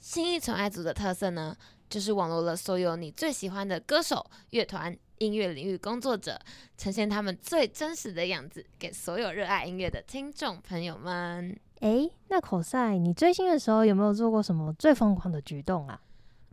[0.00, 1.54] 新一宠爱组的特色呢，
[1.90, 6.40] 就是网罗了所有你最喜欢的歌手、乐团、音乐领域工作者，
[6.78, 11.54] 呈现他们最真实的样子，给所有热爱音乐的听众朋友们。
[11.80, 16.00] 诶，那口赛，你追星的时候有没有做过什么最疯狂的举动啊？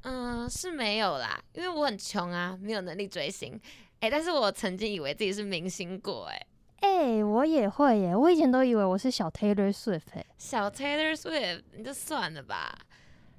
[0.03, 3.57] 嗯，是没有啦，因为我很穷啊，没有能力追星。
[4.01, 6.45] 诶，但是我曾经以为自己是明星过，诶。
[6.81, 10.01] 诶，我也会耶，我以前都以为我是小 Taylor Swift，
[10.37, 12.77] 小 Taylor Swift，你就算了吧。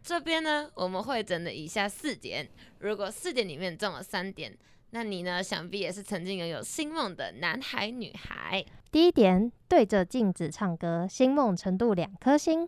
[0.08, 2.48] 这边呢，我们会整的以下四点，
[2.78, 4.56] 如果四点里面中了三点，
[4.92, 8.64] 那你呢，想必也是曾经拥有星梦的男孩女孩。
[8.90, 12.66] 第一点，对着镜子唱歌，星梦程度两颗星。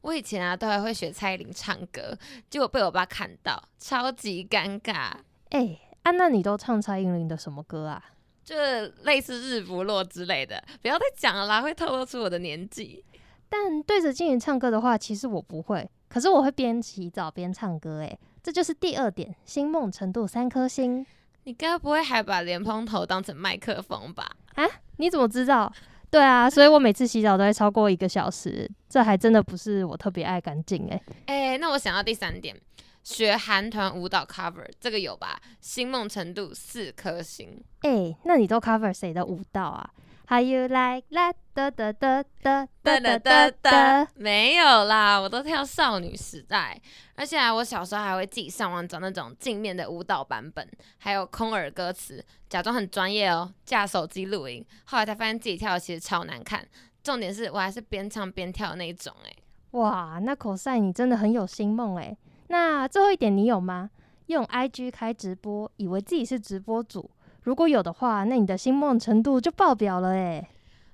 [0.00, 2.16] 我以前啊，都还会学蔡依林唱歌，
[2.48, 5.12] 结果被我爸看到，超级尴尬。
[5.50, 8.02] 哎，啊，娜你都唱蔡依林的什么歌啊？
[8.42, 8.56] 就
[9.02, 13.04] 类似日不落之类的，不要再讲了啦，会透露出我的年纪。
[13.50, 15.86] 但对着镜子唱歌的话，其实我不会。
[16.08, 21.04] 可是我会边洗澡边唱歌，诶，这就是第二点，星梦程度三颗星。
[21.44, 24.30] 你该不会还把莲蓬头当成麦克风吧？
[24.54, 24.64] 啊？
[24.96, 25.72] 你怎么知道？
[26.10, 31.02] 对啊，所以我每次洗澡都会超过一个小时，这还真的不是我特别爱干净，诶。
[31.26, 32.58] 诶，那我想到第三点，
[33.04, 35.38] 学韩团舞蹈 cover 这个有吧？
[35.60, 37.62] 星梦程度四颗星。
[37.82, 39.90] 诶，那你都 cover 谁的舞蹈啊
[40.28, 41.34] ？How you like that？
[41.58, 46.80] 哒哒哒哒哒哒哒哒，没有啦，我都跳少女时代，
[47.16, 50.64] 而且我小时候还会自己上网找那种镜面的舞蹈版本，
[50.98, 56.64] 还有空耳歌词，假装很专业哦，架手机录音，后来才发现自己跳的其实超难看，
[57.02, 59.32] 重点是我还是边唱边跳的那种哎，
[59.72, 63.90] 哇，那口赛你真的很有星梦哎，那最后一点你有吗？
[64.26, 67.10] 用 IG 开直播，以为自己是直播主。
[67.48, 70.46] 如果有的话，那你的星梦程度就爆表了哎。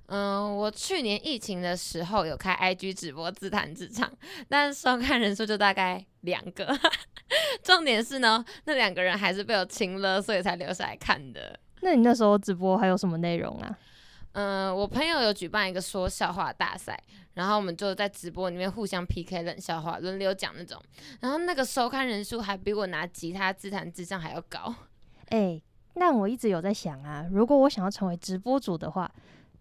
[0.05, 4.09] 嗯，我去年疫情的时候有开 IG 直播自弹自唱，
[4.47, 6.73] 但收看人数就大概两个。
[7.61, 11.59] 重点是呢，那两个人还是被我亲了，所以才留下来看的。
[11.81, 13.77] 那你那时候直播还有什么内容啊？
[14.31, 16.97] 嗯，我朋友有举办一个说笑话大赛，
[17.33, 20.81] 然后我们就在直播里面互相 PK 冷笑话，轮流讲那种。
[21.19, 24.73] 然后那个收看人数还比我拿吉他自弹自唱还要高。
[25.27, 25.61] 哎。
[25.95, 29.09] 那我一直有在想啊，如果我想要成为直播主的话，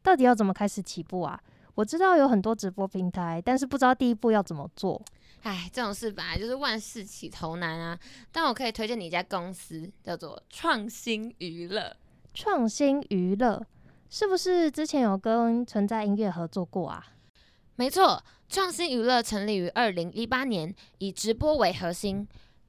[0.03, 1.41] 到底要怎么开始起步啊？
[1.75, 5.01] 我知道有很多直播平台，但是不知道第一步要怎么做。
[5.43, 7.99] 唉，这种事本来就是万事起头难啊。
[8.31, 11.97] 但我可以推荐你一家公司，叫做创新娱乐。
[12.33, 13.65] 创新娱乐
[14.09, 17.05] 是不是之前有跟存在音乐合作过啊？
[17.77, 22.27] 没错，创新娱乐成立于二零一八年，以直播为核心。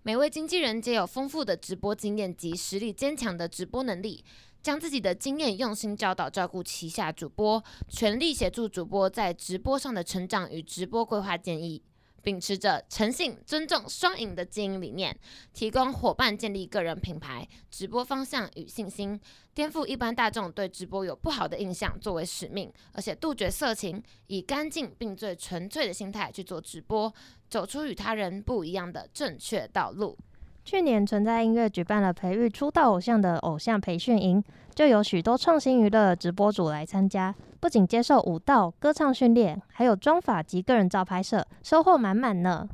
[0.08, 4.24] 每位经纪人皆有丰富的直播经验及实力坚强的直播能力，
[4.62, 11.82] 将自己的经验用心教导照顾旗下主播，全力协助主播在直播上的成长与直播规划建议。
[12.25, 15.16] 秉持着诚信、尊重、双赢的经营理念，
[15.53, 19.18] 提供伙伴建立个人品牌、直播方向与信心，
[19.53, 27.14] 颠覆一般大众对直播有不好的印象作为使命，而且杜绝色情，以干净并最纯粹的心态去做直播，
[27.47, 30.18] 走出与他人不一样的正确道路。
[30.66, 34.44] 去年存在音乐举办了培育出道偶像的偶像培训营，
[34.74, 42.68] 就有许多创新娱乐直播主来参加，不仅接受舞蹈、歌唱训练，还有妆发及个人照拍摄，收获满满呢。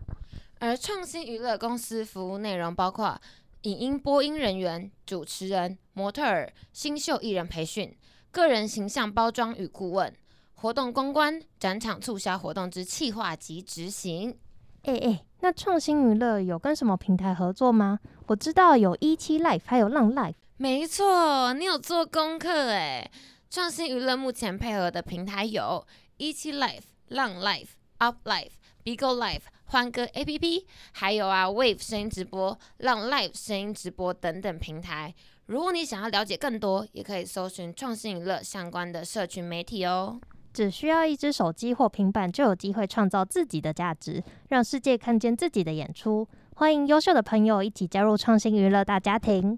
[0.59, 3.19] 而创新娱乐公司服务内容包括
[3.63, 7.93] 影音播音人员、主持人、模特儿、新秀艺人培训、
[8.31, 10.13] 个人形象包装与顾问、
[10.53, 14.37] 活动公关、展场促销活动之企划及执行。
[14.83, 15.23] 哎哎。
[15.43, 17.99] 那创新娱乐有跟什么平台合作吗？
[18.27, 20.35] 我知道有一期 Life，还有浪 Life。
[20.57, 23.09] 没错，你有做功课哎。
[23.49, 25.85] 创新娱乐目前配合的平台有
[26.17, 28.51] 一期 Life、浪 Life、Up Life、
[28.83, 35.13] Bigo Life、欢歌 APP，还有啊 Wave 声音直播、浪 Live 声音直播等等平台。
[35.47, 40.21] 如果你想要了解更多，也可以搜寻创新娱乐相关的社群媒体哦。
[40.53, 46.27] 只需要一只手机或平板，就有机会创造自己的价值，让世界看见自己的演出。
[46.55, 49.57] 欢迎优秀的朋友一起加入创新娱乐大家庭。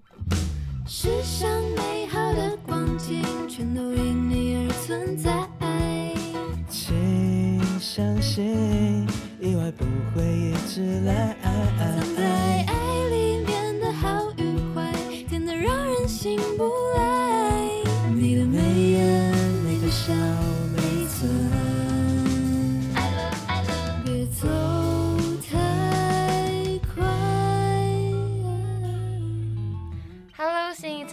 [0.86, 5.48] 世上美好的光景，全都因你而存在。
[6.68, 9.06] 请相信，
[9.40, 9.84] 意外不
[10.14, 11.36] 会一直来。
[11.42, 14.92] 藏在爱里面的好与坏，
[15.28, 16.64] 甜得让人醒不
[16.96, 17.33] 来。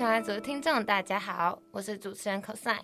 [0.02, 2.82] 传爱组的听众，大家好，我是主持人 cosine。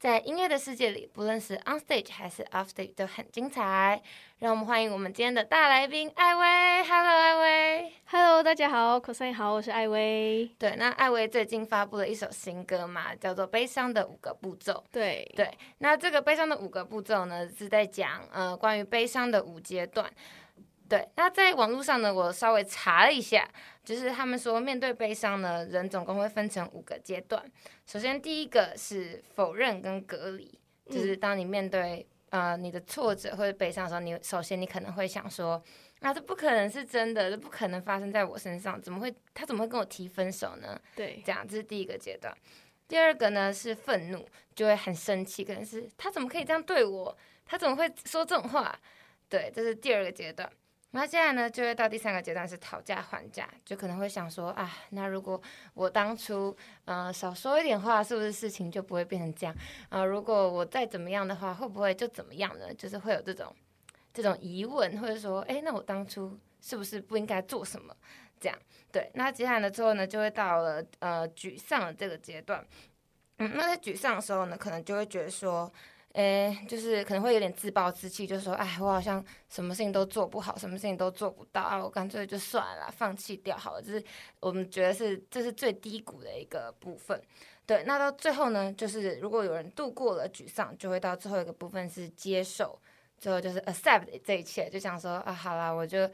[0.00, 4.02] 在音乐的世界里，不论是 on stage 还是 off stage 都很精彩。
[4.40, 6.82] 让我们欢迎我们今天的大来宾艾薇。
[6.82, 7.92] Hello，艾薇。
[8.06, 10.50] Hello，大家好，cosine 好，我是艾薇。
[10.58, 14.72] 对，那艾薇最近发布了一首新歌嘛，叫做《悲伤的五个步骤》。
[14.90, 20.10] 对对，那这个悲伤的五个步骤呢，是在讲呃关于悲伤的五阶段。
[20.88, 23.46] 对，那在网络上呢，我稍微查了一下，
[23.84, 27.44] 就是他们说面对悲伤呢，人总共会分成五个阶段。
[27.84, 35.62] 首先，第一个是否认跟隔离，就是当你面对呃你的挫折或者悲伤的时候，你首先你可能会想说，
[36.00, 40.80] 啊，这不可能是真的，这不可能发生在我身上，怎么会他怎么会跟我提分手呢？
[40.96, 42.34] 对，这样这是第一个阶段。
[42.86, 47.14] 第二个呢是愤怒，就会很生气，可能是他怎么可以这样对我？
[47.44, 48.74] 他怎么会说这种话？
[49.28, 50.50] 对，这是第二个阶段。
[50.92, 55.40] 那接下来呢，就会到第三个阶段是讨价还价，就可能会想说啊，那如果
[55.74, 56.56] 我当初
[56.86, 59.54] 呃少说一点话，是不是事情就不会变成这样
[59.90, 60.02] 啊？
[60.02, 62.72] 如果我再怎么样的话，会不会就怎么样呢？
[62.72, 63.54] 就是会有这种
[64.14, 67.94] 这种疑问，或者说，哎，那我当初是不是不应该做什么？
[68.40, 68.58] 这样
[68.90, 69.10] 对。
[69.12, 72.66] 那接下来呢，之后呢，就会到了呃沮丧的这个阶段。
[73.36, 75.70] 嗯，那在沮丧的时候呢，可能就会觉得说。
[76.18, 83.80] 诶，就是可能会有点自暴自弃，就说，哎，我好像什么事情都做不好，什么事情都做不到啊，我干脆就算了，放弃掉好了。
[83.80, 84.02] 就是
[84.40, 87.22] 我们觉得是这是最低谷的一个部分。
[87.64, 92.76] 对，那到最后呢，就是如果有人度过了沮丧，就会到最后一个部分是接受，
[93.16, 96.10] 最后就是 accept 这一切，就想说啊，好啦，我就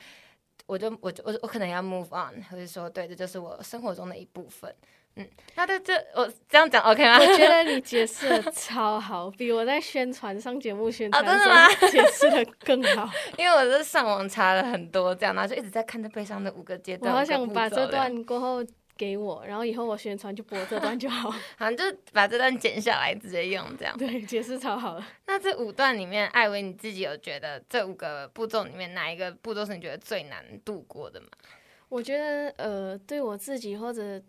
[0.66, 4.74] 我就我就我我可能要 move on，或者说，对，这就是我生活中的一部分。
[5.16, 7.18] 嗯，那在这我这样讲 OK 吗？
[7.20, 11.24] 我觉得你解释的超好，比我在宣传上节目宣传
[11.78, 13.08] 时解释的更好。
[13.38, 17.12] 因为我是上网查了很多，这样，然后就一直在看这悲伤的五个阶段。
[17.12, 18.64] 我好想把这段过后
[18.96, 21.30] 给我，然后以后我宣传就播这段就好。
[21.56, 23.96] 好像就把这段剪下来直接用，这样。
[23.96, 25.06] 对，解释超好了。
[25.26, 31.28] 那这五段里面，艾薇你自己有觉得这五个步骤里面哪一个步骤是你觉得最难度过的吗？
[31.88, 34.20] 我觉得呃，对我自己或者。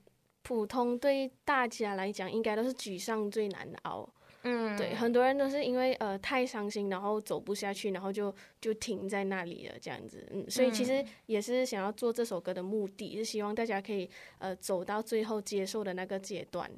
[0.46, 4.08] 普通对大家来讲，应该都是沮丧最难熬。
[4.44, 8.32] 嗯，对，很多人都是因为呃太伤心，然后走不下去，然后就
[8.62, 10.24] 就停在那里了，这样子。
[10.32, 14.08] 嗯，所以其实也是想要做这首歌的目的，是希望大家可以
[14.38, 16.70] 呃走到最后接受的那个阶段。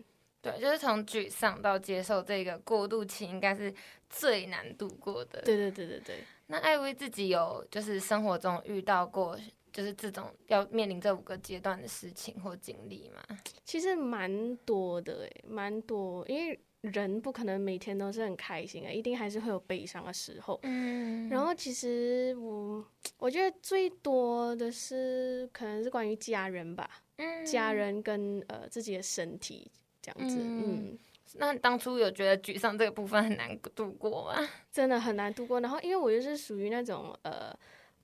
[0.42, 3.74] 对，就是从沮丧到接受这个过渡期，应该是
[4.10, 5.42] 最难度过的。
[5.42, 6.16] 对对对对对。
[6.46, 9.38] 那艾薇自己有就是生活中遇到过。
[9.77, 13.21] 就是这种要面临这五个阶段的事情或经历嘛，
[13.63, 20.59] 其实蛮多的诶，蛮多，因为人不可能每天都是很开心的，一定还是会有悲伤的时候。
[20.63, 22.83] 嗯，然后其实我
[23.19, 29.71] 我觉得最多的是可能是关于家人吧，嗯家人跟呃自己的身体
[30.01, 30.38] 这样子。
[30.39, 30.97] 嗯，
[31.35, 34.50] 那当初有觉得沮丧这个部分很难度过吗？
[34.71, 35.59] 真的很难度过。
[35.62, 37.56] 然后因为我就是属于那种呃。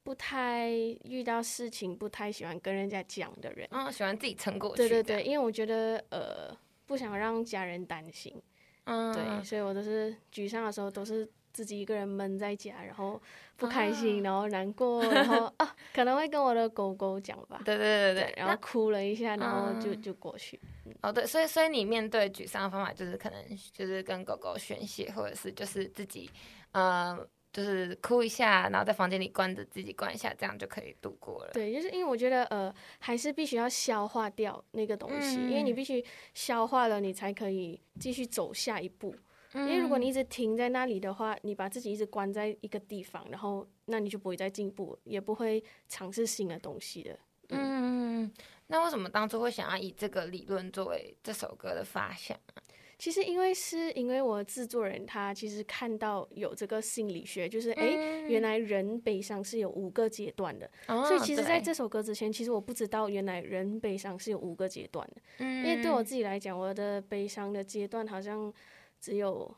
[0.03, 0.69] 不太
[1.05, 4.77] 遇到事情，不太喜欢跟人家讲的人，啊，喜欢自己撑过去。
[4.77, 6.55] 对对对，因为我觉得呃，
[6.85, 8.35] 不想让家人担心，
[8.83, 13.21] 嗯，对，所以我都是沮丧的时候都是自己一个人闷在家，然后
[13.55, 17.61] 不开心，然后难过，然后啊， 可能会跟我的狗狗讲吧。
[17.63, 20.59] 对对对对，然后哭了一下，然后就就过去。
[21.01, 23.41] 哦，对，所以所以你面对沮丧的方法就是可能
[23.71, 26.29] 就是跟狗狗宣泄，或者是就是自己
[26.73, 27.25] 呃。
[27.53, 31.51] 就是哭一下，然后在房间里关着自己关一下，这样就可以度过了。
[31.53, 39.15] 对，就是因为我觉得呃，还是必须要消化掉那个东西，因为你必须消化了，你才可以继续走下一步。
[39.53, 47.19] 因为如果你一直停在那里的话，你把自己一直关在一个地方，然后那你就不会再进步，也不会尝试新的东西的。
[47.49, 48.33] 嗯，
[48.65, 52.63] 那为什么当初会想要以这个理论作为这首歌的发想啊？
[53.03, 57.85] 其实，因为是因为我制作人他其实看到有这个心理学，就是哎，
[58.29, 60.71] 原来人悲伤是有五个阶段的。
[60.87, 65.21] 所以，其实在这首歌之前，其实我不知道原来人悲伤是有五个阶段的。
[65.43, 68.53] 因为对我自己来讲，我的悲伤的阶段好像
[69.01, 69.53] 只有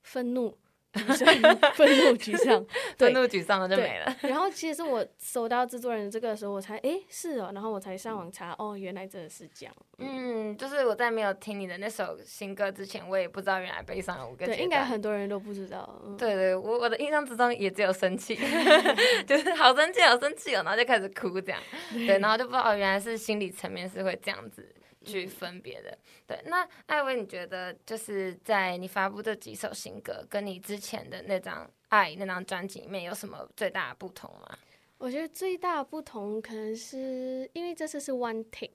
[0.00, 0.56] 愤怒。
[1.74, 4.16] 愤怒沮丧， 愤怒沮丧了就没了。
[4.22, 9.74] 然后其实我收到制作人这个的时候，我才哎是哦，然后我才上网查哦，原来真的是这样。
[9.98, 16.02] 嗯，就是我在没有听你的那首新歌之前，我也不知道原来悲伤有五个对，应该很多人都不知道。
[16.18, 18.38] 对对，我我的印象之中也只有生气，
[19.26, 21.60] 就是好生气好生气哦，然后就开始哭这样。
[21.92, 24.66] 对，然后就不知道原来是心理层面是会这样子。
[25.06, 25.96] 去分别的，
[26.26, 26.38] 对。
[26.46, 34.58] 那艾薇，你觉得就是在你发布这几首新歌，跟你之前的那张《爱》那张专辑里面有什么最大的不同吗？
[34.98, 38.72] 我觉得最大的不同可能是因为这次是 one take，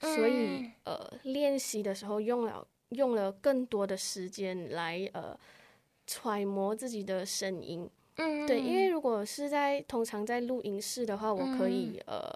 [0.00, 5.38] 所以呃练习的时候用了用了更多的时间来呃
[6.06, 7.90] 揣摩自己的声音。
[8.16, 12.32] 嗯，对，因为如果是在通常在录音室的话，我可以呃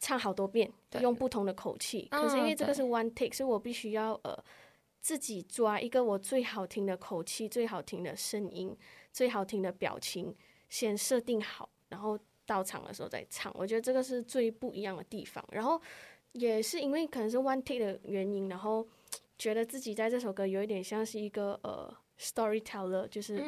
[0.00, 0.70] 唱好多遍，
[1.00, 2.06] 用不同的口气。
[2.10, 4.36] 可是因为这个是 one take，所以我必须要呃
[5.00, 8.76] 自己抓一个我最好听的口气、最好听的声音、
[9.12, 10.34] 最好听的表情，
[10.68, 13.50] 先设定好，然后到场的时候再唱。
[13.56, 15.44] 我觉得这个是最不一样的地方。
[15.50, 15.80] 然后
[16.32, 18.86] 也是因为可能是 one take 的原因，然后
[19.38, 23.42] 觉得自己在这首歌有一点像是一个呃 storyteller，就是。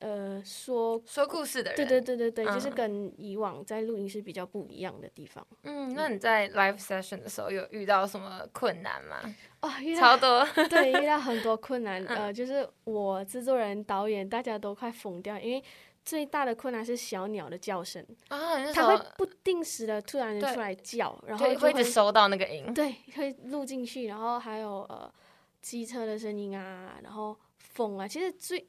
[0.00, 5.44] 呃，说说故事的人，对对对对对，就是跟以往在录音室比较不一样的地方。
[5.64, 9.16] 嗯，那你在 live session 的时候有遇到什么困难吗？
[9.60, 12.00] 哦，遇到超多， 对，遇到很多困难。
[12.06, 15.60] 呃，就是我制作人、导演，大家都快疯掉，因为
[16.04, 25.12] 最大的困难是小鸟的叫声啊，它会不定时的突然出来叫，然后会一直收到那个音，对，会录进去，然后还有呃
[25.60, 28.64] 机车的声音啊，然后风啊，其实最。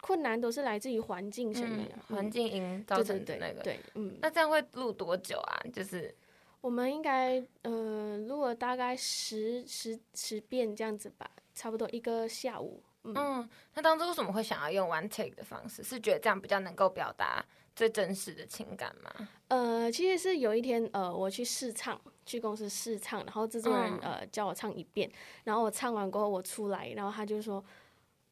[0.00, 3.62] 困难都是来自于环境声音，环境音造成的那个。
[3.62, 4.16] 对，嗯。
[4.22, 5.60] 那这样会录多久啊？
[5.72, 6.14] 就是
[6.60, 12.82] 我们应该呃录了大概十十十遍这样子吧，差不多一个下午。
[13.02, 15.82] 嗯，那当初为什么会想要用 one take 的方式？
[15.82, 19.28] 是觉得这样比较能够表达最真实的情感吗？
[19.48, 25.10] 呃，其实是有一天呃我去试唱，去公司试唱，然后制作人呃叫我唱一遍，
[25.44, 27.64] 然后我唱完过后我出来，然后他就说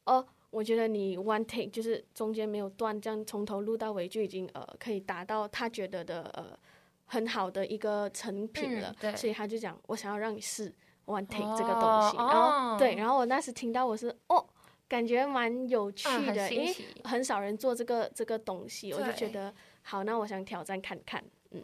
[0.05, 0.25] 哦。
[0.49, 6.57] 我觉得你 one take 就是中间没有断，这样从头录到尾就已经呃可以达到他觉得的呃
[7.05, 8.95] 很好的一个成品了。
[8.99, 10.73] 对，所以他就讲我想要让你试
[11.05, 12.17] one take 这个东西。
[12.17, 14.45] 然后对，然后我那时听到我是哦，
[14.87, 21.23] 感觉蛮有趣的，因为很少人做这个这个东西，我就觉得好，那我想挑战看看。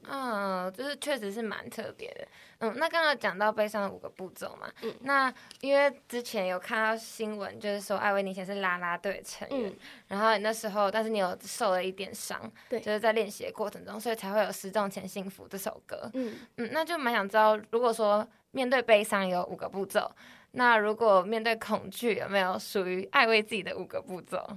[0.10, 2.28] 嗯，就是确实是蛮特别的。
[2.60, 9.74] 嗯，那刚刚讲到悲伤的五个步骤嘛，嗯，那因为之前有看到新闻，就是说艾薇以前是啦啦队成员，
[10.08, 16.10] 然后那时候，但是你有受了一点伤，对，就是在练习的过程中，所以才会有《失重前幸福》这首歌。
[16.14, 20.10] 嗯嗯，那就蛮想知道，如果说面对悲伤有五个步骤，
[20.52, 24.48] 那如果面对恐惧，有没有属于艾薇自己的五个步骤？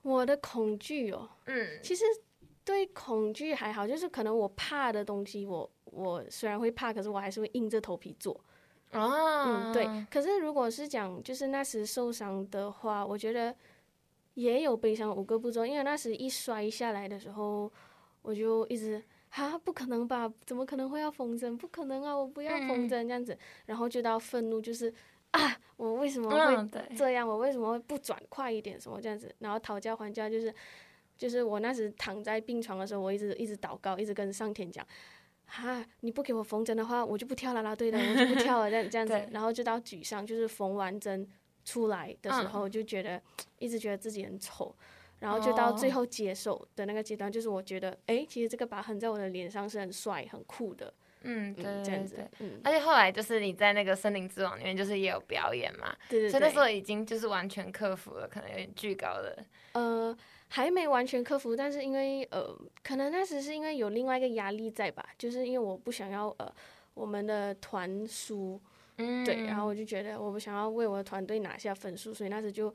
[0.00, 2.04] 我的恐惧哦，嗯，其实。
[2.66, 8.34] 对恐惧还好，就是可能我怕的东西，我我虽然会怕，可是我还是会硬着头皮做。
[8.90, 9.86] 哦，嗯，对。
[10.10, 13.54] 可是如果是讲就是那时受伤的话，我觉得
[14.34, 17.70] 也有悲伤五个步骤，因为那时一摔下来的时候，
[18.22, 20.28] 我就一直啊，不可能吧？
[20.44, 21.56] 怎么可能会要缝针？
[21.56, 22.16] 不可能啊！
[22.16, 24.92] 我不要缝针这样子，然后就到愤怒，就是
[25.30, 27.28] 啊，我为什么会这样？
[27.28, 28.80] 我为什么会不转快一点？
[28.80, 29.32] 什么这样子？
[29.38, 30.52] 然后讨价还价就是。
[31.16, 34.86] 就是我那时躺在病床的时候，我一直一直祷告，一直跟上天讲，
[35.46, 39.28] 哈，你不给我缝针的话，我就不跳啦啦队的，我就不跳了，这样这样子。
[39.32, 41.26] 然后就到沮丧，就是缝完针
[41.64, 43.20] 出来的时候，就觉得
[43.58, 44.74] 一直觉得自己很丑，
[45.20, 50.92] 然后就到最后接受的那个阶段，就是我觉得，哎，其实这个疤痕在我的脸上是很帅、很酷的。
[51.22, 52.18] 嗯，对这样子。
[52.38, 56.30] 嗯，而且后来就是你在那个森林之王里面，就是也有表演嘛，对对。
[56.30, 59.44] 所以那时候已经就是完全克服了，可能有点巨高的。
[59.72, 60.16] 呃。
[60.48, 66.50] 还没完全克服，但是因为呃，可能那时是因为有另外一个压力在吧，就是因为我不想要呃
[66.94, 68.60] 我们的团输，
[68.98, 72.72] 嗯，对，然后我就觉得我不想要为我的团队拿下分数，所以那时就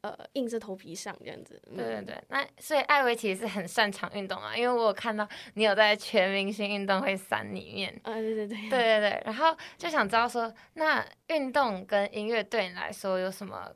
[0.00, 1.60] 呃硬着头皮上这样子。
[1.76, 7.94] 对对对，那所以艾薇其实是很擅长运动啊，因为我有看到你有在全明星运动会三里面。
[8.04, 8.56] 啊，对对对。
[8.68, 13.70] 对对对，然后就想知道说，那运动跟音乐对你来说有什么？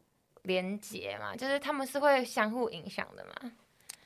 [0.46, 3.52] 连接嘛，就是他们是会相互影响的嘛？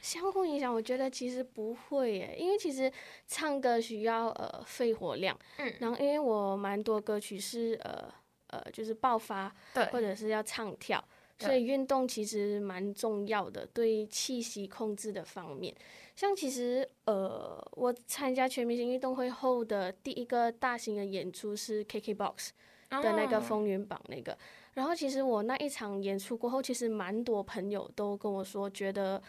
[0.01, 2.91] 相互影响，我觉得其实不会耶，因为其实
[3.29, 8.11] 唱歌需要呃肺活量，嗯，然后因为我蛮多歌曲是呃
[8.47, 11.05] 呃就是爆发，对，或者是要唱跳，
[11.39, 15.75] 所以运动其实蛮重要的，对气息控制的方面。
[16.17, 22.49] 像其实呃我参加全明星运动会后的第一个大型的演出是 KKBOX
[22.89, 24.39] 的那个风云榜那个。
[24.75, 29.21] 然后其实我那一场演出过后，其实蛮多朋友都跟我说，觉得，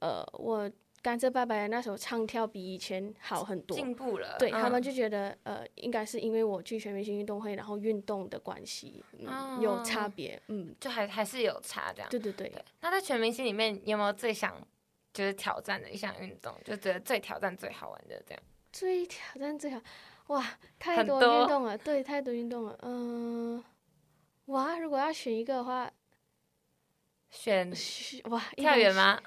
[0.00, 0.70] 呃，我
[1.02, 4.36] 甘蔗爸爸的那首唱跳比以前好很多，进步了。
[4.38, 12.08] 对他们就觉得，呃，应该是因为我去全明星运动会，然后运动的关系，嗯，有差别，嗯，就还还是有差这样。
[12.10, 12.52] 对对对。
[12.80, 14.54] 那在全明星里面，有没有最想
[15.12, 18.42] 就是挑战的一项运动，就觉得最挑战最好玩的这样？
[18.72, 19.80] 最挑战最好，
[20.28, 20.44] 哇，
[20.78, 23.64] 太多运动了，对，太多运动了，嗯。
[24.46, 25.90] 哇，如果要选一个的话，
[27.30, 27.72] 选
[28.30, 29.20] 哇，跳远吗？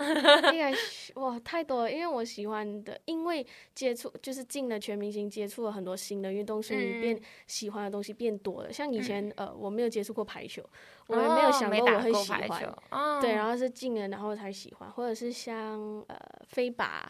[0.54, 0.74] 应该
[1.16, 8.72] 哇太多了，因为我喜欢的，因为接触就是进了全明星，接触了很多新的运动，所以变喜欢的东西变多了。
[8.72, 10.64] 像以前呃，我没有接触过排球，
[11.08, 17.02] 我也没有想过我会喜欢，对，然后是进了然后才喜欢，或者是像呃飞靶、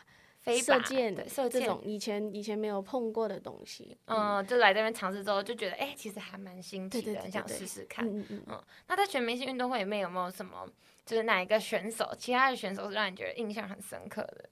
[0.55, 1.15] 射箭
[1.49, 8.07] 这种以前以前没有碰过的东西，嗯，就来这边尝试之后就觉得哎，其实还蛮新奇的，很想试试看。
[8.07, 8.63] 嗯嗯嗯。
[8.87, 10.67] 那在全明星运动会里面有没有什么？
[11.05, 14.49] 就是哪一个选手，其他的选手是让你觉得印象很深刻的？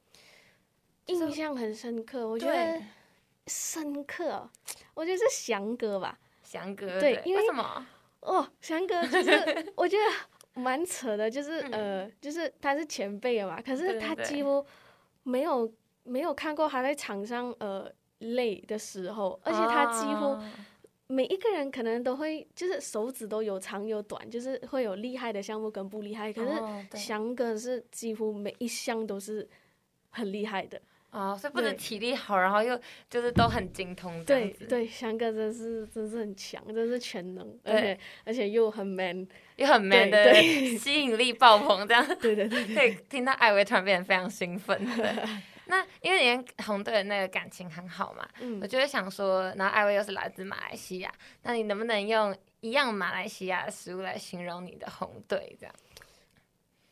[1.07, 2.81] 印象很深刻，我觉得
[3.47, 4.49] 深刻，
[4.93, 6.17] 我觉得是翔哥吧。
[6.41, 7.85] 翔哥，对，因为什么？
[8.21, 14.65] 哦，翔哥就是我觉得蛮扯的，就是呃，就是他是前辈了嘛，可是他几乎
[15.23, 15.71] 没有
[16.05, 20.37] 没有看过他在场上呃累的时候，而且他几乎。
[21.07, 26.33] 每一个人可能都会，就是手指都有长有短，就是会有厉害的项目跟不厉害。
[26.33, 29.47] 可是翔哥是几乎每一项都是
[30.09, 30.81] 很厉害的
[31.11, 32.75] 啊，所以不止体力好，然后又
[33.07, 34.25] 就是都很精通。
[34.25, 40.33] 对对，翔哥真是真是很强，真是全能，而且而且又很 man，又很 man 的
[40.79, 44.83] 吸引力爆棚，这样 对对对，可以听到艾薇突然变得非常兴奋。
[45.67, 48.27] 那因为你跟红队的那个感情很好嘛，
[48.61, 55.57] 我就会想说，然后艾薇又是来自马来西亚，那你能不能用一样马来西亚的食物来形容你的红队？
[55.59, 55.75] 这样，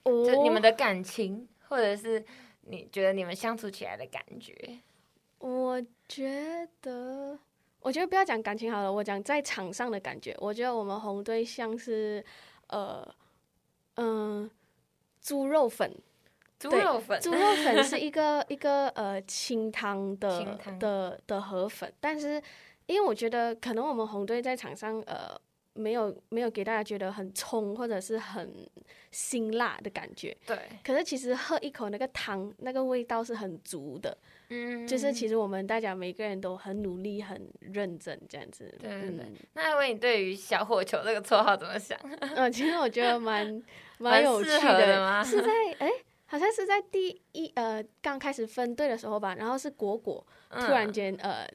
[0.03, 2.23] 就你们的感情，或者是
[2.61, 4.79] 你觉得你们相处起来的感觉？
[5.39, 7.37] 我觉得，
[7.79, 10.35] 我觉得不要讲感情好了，我讲在场上的感觉。
[10.39, 12.23] 我觉得我们红队像是，
[12.67, 13.07] 呃，
[13.95, 14.49] 嗯，
[15.21, 15.93] 猪肉粉。
[16.69, 22.41] 猪肉粉，猪肉粉是 一个一个呃清汤的的的河粉，但是
[22.85, 25.39] 因为我觉得可能我们红队在场上呃
[25.73, 28.53] 没有没有给大家觉得很冲或者是很
[29.11, 30.57] 辛辣的感觉，对。
[30.83, 34.15] 可是其实喝一口那个汤，那个味道是很足的，
[34.49, 39.25] 嗯，就是其实我们大家每个人都很努力很认真这样子，对对对。
[39.53, 41.97] 那艾薇，你对于小火球这个绰号怎么想？
[42.35, 43.63] 嗯， 其实我觉得蛮
[43.97, 45.89] 蛮有趣的，是在哎。
[46.33, 51.47] 好像是在第一呃刚开始分队的时候吧，然后是果果突然间呃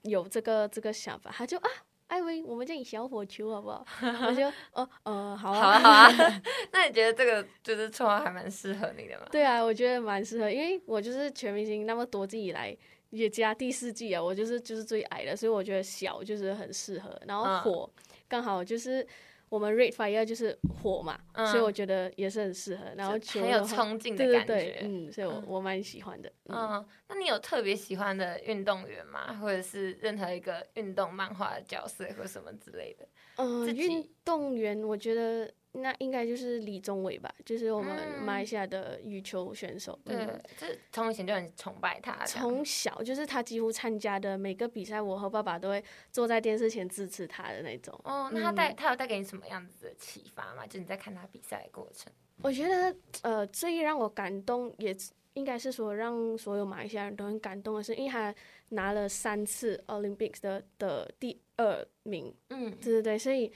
[0.00, 1.68] 有这个这个想法，他就啊
[2.06, 3.84] 艾薇，我们叫你小火球好不好？
[4.26, 9.26] 我就哦呃好啊好啊好啊， 那你觉得这个就是绰号还蛮适合你的吗？
[9.30, 12.74] 对啊，我觉得蛮适合，因为我就是全明星那么多季以来
[13.10, 17.90] 也加第四季啊，我就是就是最矮的，所以我觉得小就是很适合，然后火
[18.26, 19.06] 刚好就是。
[19.48, 21.18] 我们 Red Fire 就是火嘛，
[21.50, 22.84] 所以我觉得也是很适合。
[22.96, 26.30] 然后很有冲劲的感觉，嗯，所以我我蛮喜欢的。
[26.46, 29.34] 嗯，那你有特别喜欢的运动员吗？
[29.34, 33.06] 或者是任何一个运动漫画的角色或什么之类的？
[33.36, 35.52] 嗯，运动员，我觉得。
[35.76, 39.98] 那应该就是李宗伟吧，就是我们马来西亚的羽球选手。
[40.04, 40.24] 对，
[40.56, 42.24] 就是从以前就很崇拜他。
[42.24, 47.92] 从小就是他几乎参加的每个比赛，我和爸爸都会坐在电视前支持他的那种。
[48.04, 50.64] 哦，那他带他有带给你什么样子的启发吗？
[50.64, 52.12] 就你在看他比赛的过程。
[52.40, 54.96] 我觉得呃，最让我感动，也
[55.32, 58.32] 应该是说让所有马来西亚人都很感动的是，因为他
[58.68, 62.32] 拿了三次 Olympics 的的第二名。
[62.50, 63.52] 嗯，对对对，所以。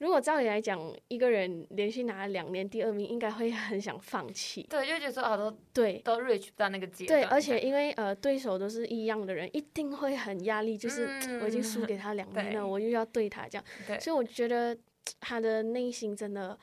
[0.00, 4.66] 如果照理来讲，一个人连续拿了两年第二名，应该会很想放弃。
[4.70, 7.20] 对，就觉得说啊，都对，都 reach 不到那个阶段。
[7.20, 10.76] 对，而且因为呃，对手都是一样的人，一定会很压力。
[10.76, 11.06] 就是
[11.42, 13.64] 我已经输给他两年了，我又要对他这样。
[14.00, 14.76] 所以我觉得
[15.20, 16.58] 他的内心真的。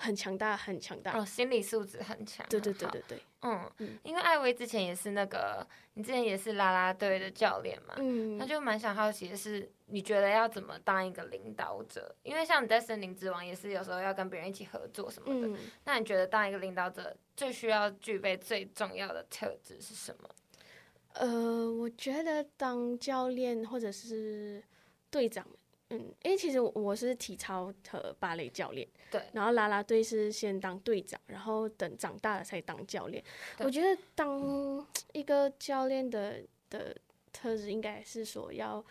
[0.00, 2.46] 很强大，很强大哦，心理素质很强。
[2.48, 3.68] 对对对对对，嗯，
[4.04, 12.14] 因为艾薇之前也是那个，你之前也是啦啦队的教练嘛，嗯，那就蛮想好奇的是，你觉得要怎么当一个领导者？
[12.22, 20.30] 因为像你在森林之王也是有时候要跟别人一起合作什么的，那你觉得当一个领导者最需要具备最重要的特质是什么？
[21.14, 24.62] 呃，我觉得当教练或者是
[25.10, 25.44] 队长。
[25.90, 33.24] 嗯，因为其实我是体操和芭蕾教练，对，然后啦啦队是先当队长，然后等长大了才当教练。
[33.58, 36.94] 我觉得当一个教练的的
[37.32, 38.84] 特质应该是说要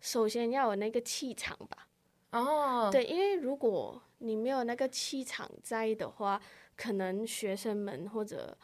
[0.00, 1.86] 首先要有那个气场吧。
[2.32, 6.40] 哦，对，因为如果你没有那个气场在的话，
[6.76, 8.56] 可能学生们或者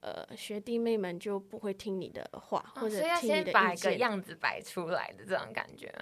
[0.00, 3.98] 呃学弟妹们就不会听你的话，或者听你的意见。
[3.98, 5.92] 样子摆出来的这种感觉。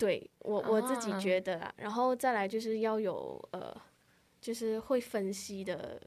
[0.00, 3.76] 对我我自己觉得啊，然后再来就是要有呃，
[4.40, 6.00] 就是会分析的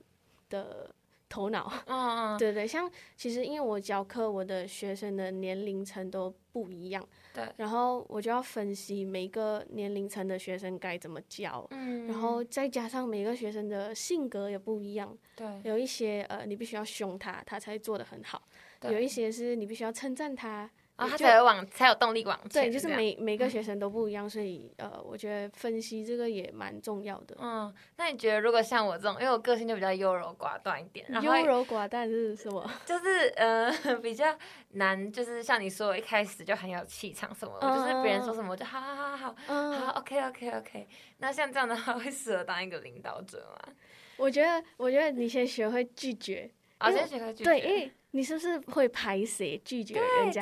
[0.49, 0.89] 的
[1.29, 1.71] 头脑。
[1.86, 2.38] 嗯嗯。
[2.41, 7.08] 对对，像其实因为我教课，我的学生的年龄层都不一样。
[7.36, 7.47] 对。
[7.58, 11.65] 然后我就要分析每个年龄层的学生该怎么教。
[11.69, 12.08] 嗯。
[12.08, 15.15] 然后再加上每个学生的性格也不一样。
[15.36, 15.47] 对。
[15.63, 18.41] 有一些呃，你必须要凶他，他才做的很好。
[18.89, 20.69] 有一些是你必须要称赞他。
[20.95, 22.63] 啊，他才有往，才有动力往前。
[22.65, 27.36] 对，就是每每个学生都不一样，所以呃，我觉得分析这个也蛮重要的。
[27.39, 32.69] 嗯，那你觉得如果像我这种，因为我个性就比较优柔寡断一点，优柔寡断是什么？
[32.86, 33.71] 就是呃，
[34.03, 34.25] 比较
[34.73, 39.36] 难，就是像你说，一开始就很有气场什么，就是别人说什么我就好好好好
[39.71, 40.88] 好，OK OK OK。
[41.17, 43.73] 那像这样的话，会适合当一个领导者吗？
[44.17, 46.51] 我觉得，我觉得你先学会拒绝。
[46.84, 47.46] 啊，先学会拒绝。
[47.46, 47.91] 对，因为。
[48.15, 50.39] 你是不是会排谁拒绝人家？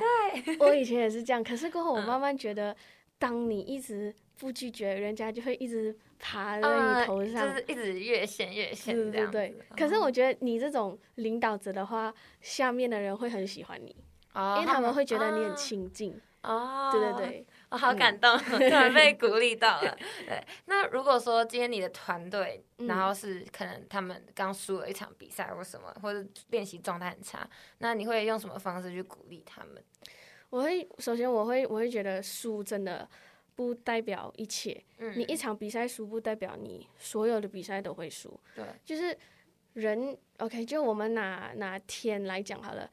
[0.59, 2.75] 我以前也是这样，可是过后我慢慢觉得，
[3.17, 9.55] 当你一直不拒绝人家，就会一直爬在你头上，就是一直越陷越陷对对对。
[9.77, 13.95] 可是我觉得你这种领导者的话，下面的人会很喜欢你，
[14.35, 16.19] 因为他们会觉得你很亲近。
[16.43, 17.45] 哦，对对对。
[17.71, 19.97] 我好感动， 突然被鼓励到了。
[20.27, 29.81] 对，那如果说今天你的团队，然后是可能他们刚输了一场比赛或什么，或者练习状态很差，那你会用什么方式去鼓励他们？
[30.49, 33.07] 我会首先我会我会觉得输真的
[33.55, 38.37] 不代表一切，嗯，你一场比赛输不代表你所有的比赛都会输。
[38.53, 39.17] 对，就是
[39.75, 42.91] 人 OK，就我们拿拿天来讲好了，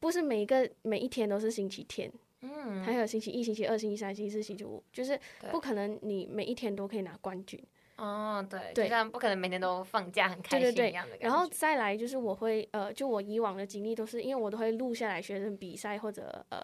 [0.00, 2.12] 不是每一个每一天都是星期天。
[2.54, 5.18] 嗯，还有星期一、星期二、星期三、星期四、星期五，就是
[5.50, 7.62] 不可能你每一天都可以拿冠军。
[7.96, 16.60] 哦，对，就像不可能每天都放假很开心一样的然后再来就是我会呃，就我以往的经历都是因为我都会录下来学生比赛或者呃，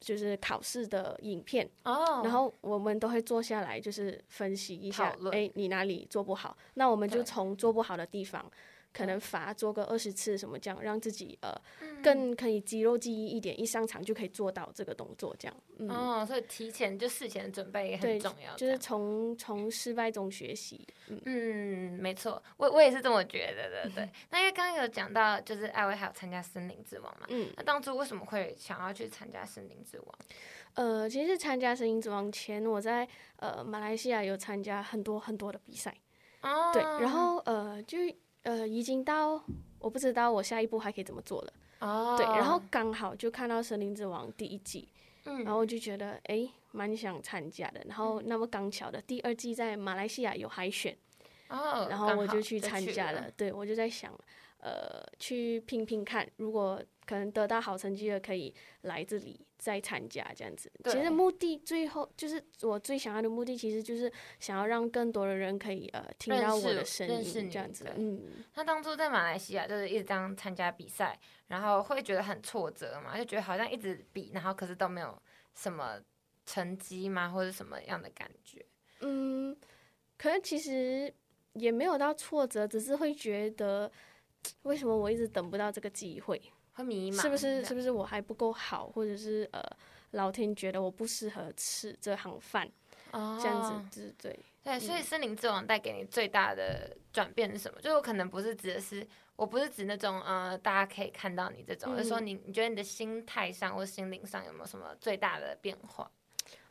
[0.00, 1.70] 就是考试的影片。
[1.84, 2.22] 哦。
[2.24, 6.56] 然后我们都会坐下来就是分析一下，哎，你哪里做不好？
[6.74, 8.50] 那我们就从做不好的地方。
[8.92, 11.50] 可能罚做个二十次什么这样，让自己呃
[12.02, 15.56] 更可以肌肉记忆一点，一上场就可以做到这个动作这样。
[15.88, 18.54] 哦，所以提前就事前准备也很重要。
[18.56, 20.86] 就是从从失败中学习。
[21.24, 23.90] 嗯，没错，我我也是这么觉得的。
[23.96, 27.26] 对，那因为刚刚有讲到，就是艾薇还有参加森林之王嘛。
[27.30, 27.50] 嗯。
[27.56, 30.18] 那当初为什么会想要去参加森林之王？
[30.74, 35.96] 呃，其实参加森林之王前，我在呃马来西亚有参加很多很多的比赛。
[36.42, 36.70] 哦。
[36.72, 37.98] 对，然后呃就。
[38.42, 39.42] 呃，已经到
[39.78, 41.52] 我不知道我下一步还可以怎么做了。
[41.80, 42.16] 哦。
[42.16, 44.88] 对，然后刚好就看到《森林之王》第一季，
[45.24, 47.80] 嗯，然后我就觉得哎，蛮想参加的。
[47.86, 50.96] 然后那么刚巧的，第二季在马来西亚有海选，
[51.48, 53.30] 哦，然后我就去参加了。
[53.36, 54.12] 对，我就在想，
[54.58, 59.40] 呃，去拼拼看，如果可能得到好成绩的，可以来这里。
[59.62, 67.86] 再参加这样子，其实目的最后就是我最想要的目的，其实就是想要让更多的人可以呃听到我的声音这样子。
[67.96, 75.16] 嗯，他当初在马来西亚就是一直这样参加比赛，然后会觉得很挫折嘛，就觉得好像一直比，然后可是都没有
[75.54, 75.96] 什么
[76.44, 78.66] 成绩吗，或者什么样的感觉？
[78.98, 79.56] 嗯，
[80.18, 81.14] 可能其实
[81.52, 83.88] 也没有到挫折，只是会觉得
[84.62, 86.42] 为什么我一直等不到这个机会。
[86.74, 87.64] 会迷茫，是不是？
[87.64, 89.62] 是不是我还不够好，或者是呃，
[90.12, 92.70] 老天觉得我不适合吃这行饭，
[93.12, 94.38] 这样子，对对。
[94.64, 97.80] 对，所以森林之王带给你最大的转变是什么？
[97.80, 99.04] 就我可能不是指的是，
[99.34, 106.08] 我不是指那种呃，大家可以看到你这种，而是说你你觉得你的心态上或心灵上有没有什么最大的变化？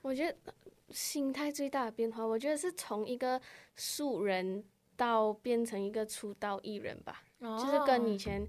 [0.01, 0.53] 我觉得
[0.89, 3.39] 心态最大的变化，我觉得是从一个
[3.75, 4.63] 素人
[4.95, 8.47] 到变成一个出道艺人吧，就是跟以前。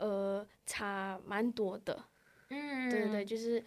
[0.00, 2.02] 呃，差蛮多的，
[2.48, 3.62] 嗯，对对对，就是，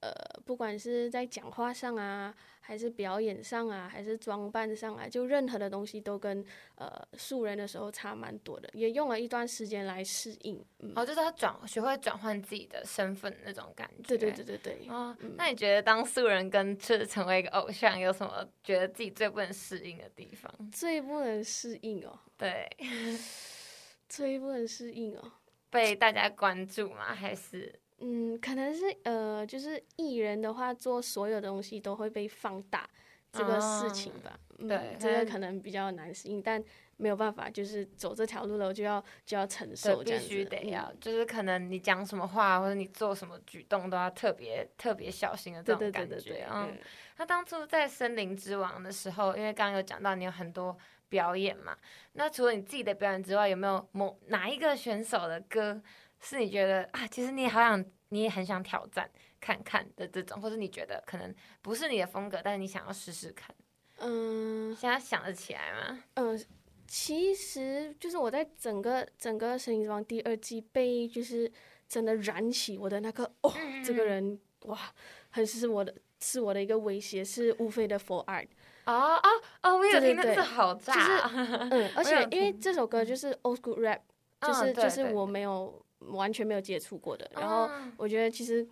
[0.00, 0.12] 呃，
[0.44, 6.44] 不管是在讲话上啊，还是表演上啊，还是装扮上啊，就任何的东西都跟
[6.76, 10.64] 呃素人的时候差蛮多的，也用了一段时间来适应。
[10.94, 14.16] 哦，就是他转学会转换自己的身份那种感觉。
[14.16, 14.86] 对对对对对。
[14.88, 20.52] 哦，那你觉得当素人跟就是成为一个偶像有什么觉得自己最不能适应的地方？
[20.70, 22.16] 最不能适应哦。
[22.36, 22.68] 对。
[24.08, 25.32] 最不能适应哦。
[25.76, 27.14] 被大家关注吗？
[27.14, 32.88] 还是嗯，可能是呃，就是艺人的话，做所有东西都会被放大
[33.30, 34.38] 这个事情吧。
[34.58, 36.62] 对，这个可能比较难适应，但
[36.96, 46.46] 没有办法，就是走这条路了，就要就要承受，必须得要，就是可能你讲什么话或者你做什么举动都要特别特别小心的这种感觉。
[46.50, 46.74] 嗯，
[47.16, 50.74] 他当初在森林之王的时候，因为刚刚有讲到你有很多。
[51.08, 51.76] 表演嘛，
[52.12, 55.80] 那除了你自己的表演之外，有没有某哪一个选手的歌
[56.20, 59.08] 是你觉得啊，其实你好想，你也很想挑战
[59.40, 63.54] 看看的这种，或者你觉得可能不是你的风格，但是你想要试试看？
[63.98, 66.02] 嗯，现在想得起来吗？
[66.14, 66.44] 嗯，
[66.86, 71.50] 其实就是我在整个整个《森林之王》第二季被就是
[71.88, 73.52] 真的燃起我的那个哦，
[73.84, 74.78] 这个人哇，
[75.30, 78.48] 很是我的是我的一个威胁，是无非的 For Art。
[78.86, 79.28] 啊啊
[79.60, 79.76] 啊！
[79.76, 80.94] 我有听，这好炸。
[80.94, 81.10] 就是
[81.70, 84.00] 嗯，而且因为这首歌就是 Old School Rap，
[84.40, 87.30] 就是就是我没有完全没有接触过的。
[87.34, 88.66] 然后我觉得其实。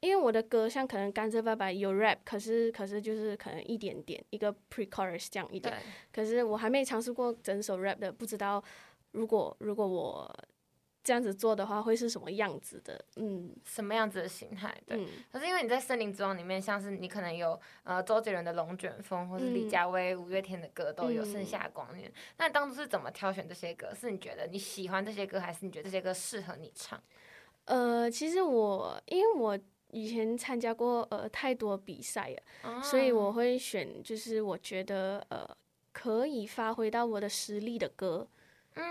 [0.00, 5.74] 因为我的歌像可能甘蔗爸爸有 rap，可是可是就是可能一点点一个 pre-chorus 这样一点，
[6.12, 8.62] 可是我还没尝试过整首 rap 的，不知道
[9.10, 10.32] 如果如果我
[11.08, 14.76] 这样子做的话会是什么样子的，嗯，什么样子的形态？
[14.84, 15.08] 对。
[15.32, 22.12] 可是因为你在森林之王里面，像是你可能有呃周杰伦的龙卷风，或是李佳薇、五月天的歌都有，盛夏光年。
[22.36, 23.94] 那当初是怎么挑选这些歌？
[23.94, 27.02] 是你觉得你喜欢这些歌，还是你觉得这些歌适合你唱？
[27.64, 29.58] 呃，其实我因为我。
[29.90, 35.48] 以前参加过呃太多比赛了，所以我会选就是我觉得呃
[35.92, 38.28] 可以发挥到我的实力的歌，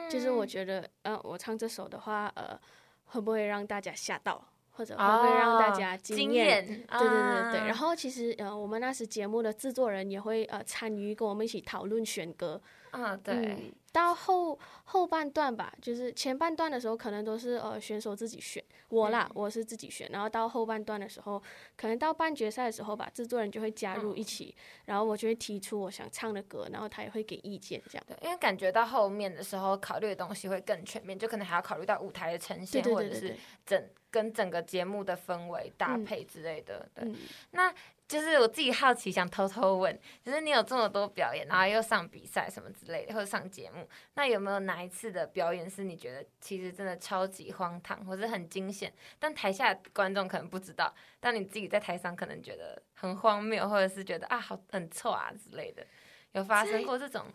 [0.10, 2.60] 就是我觉得呃我唱这首的话呃
[3.06, 6.66] 会不会让大家吓到，或者会不会让大家惊艳？
[6.66, 7.68] 对对对对。
[7.68, 12.62] 然后其实呃我们那时节目的制作人也会呃参与跟我们一起讨论选歌。
[13.02, 13.74] 啊，对。
[13.94, 20.08] 到后后半段吧，就是前半段的时候，可能都是呃选手自己选我啦，我是自己选。
[20.12, 21.42] 然后到后半段的时候，
[21.76, 24.56] 可能到半决赛的时候吧，制作人就会加入一起，
[24.86, 28.04] 然后我就会提出我想唱的歌，然后他也会给意见这样。
[28.08, 36.88] 对，因为感觉到后面的时候，考虑的东西会更全面，就可能还要考虑到舞台的呈现，或者是整跟整个节目的氛围搭配之类的。
[36.94, 37.12] 对，
[37.52, 37.74] 那。
[38.08, 55.86] 就是我自己好奇，想偷偷问，就是你有这么多表演，然后又上比赛什么之类的，或者上节目，那有没有哪一次的表演是你觉得其实真的超级荒唐，或者很惊险，但台下观众可能不知道，但你自己在台上可能觉得很荒谬，或者是觉得啊好很臭啊之类的，
[56.32, 57.26] 有发生过这种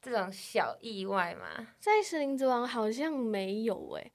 [0.00, 1.66] 这种小意外吗？
[1.80, 4.12] 在《森林之王》好像没有诶。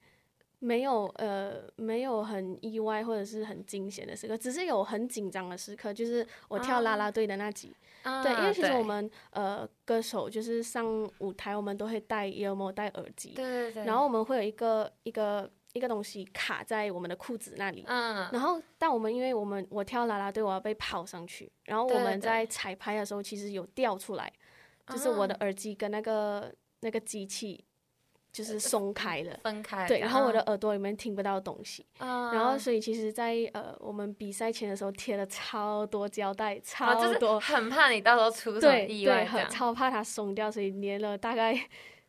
[0.66, 7.72] 没有呃，没有很意外或者是很惊险的时刻，只是有很紧张的时刻，就是我跳啦啦队的那集。
[8.02, 13.30] 对，因为其实我们呃歌手就是上舞台，我们都会戴耳膜、戴耳机。
[13.30, 13.84] 对对对。
[13.84, 17.84] 然后我们会有一个一个一个东西卡在我们的裤子那里。
[17.86, 18.28] 嗯。
[18.32, 21.48] 然后，但我们因为我们我跳啦啦队，我要被抛上去。
[21.64, 24.32] 然后我们在彩排的时候，其实有掉出来，
[24.88, 27.64] 就是我的耳机跟那个那个机器。
[28.36, 41.58] 就是松开了，分开，对，然后我的耳朵里面听不到东西，然后所以其实，在呃我们比赛前的时候贴了超多胶带，超多，很怕你到时候出什么意外，对，超怕它松掉，所以粘了大概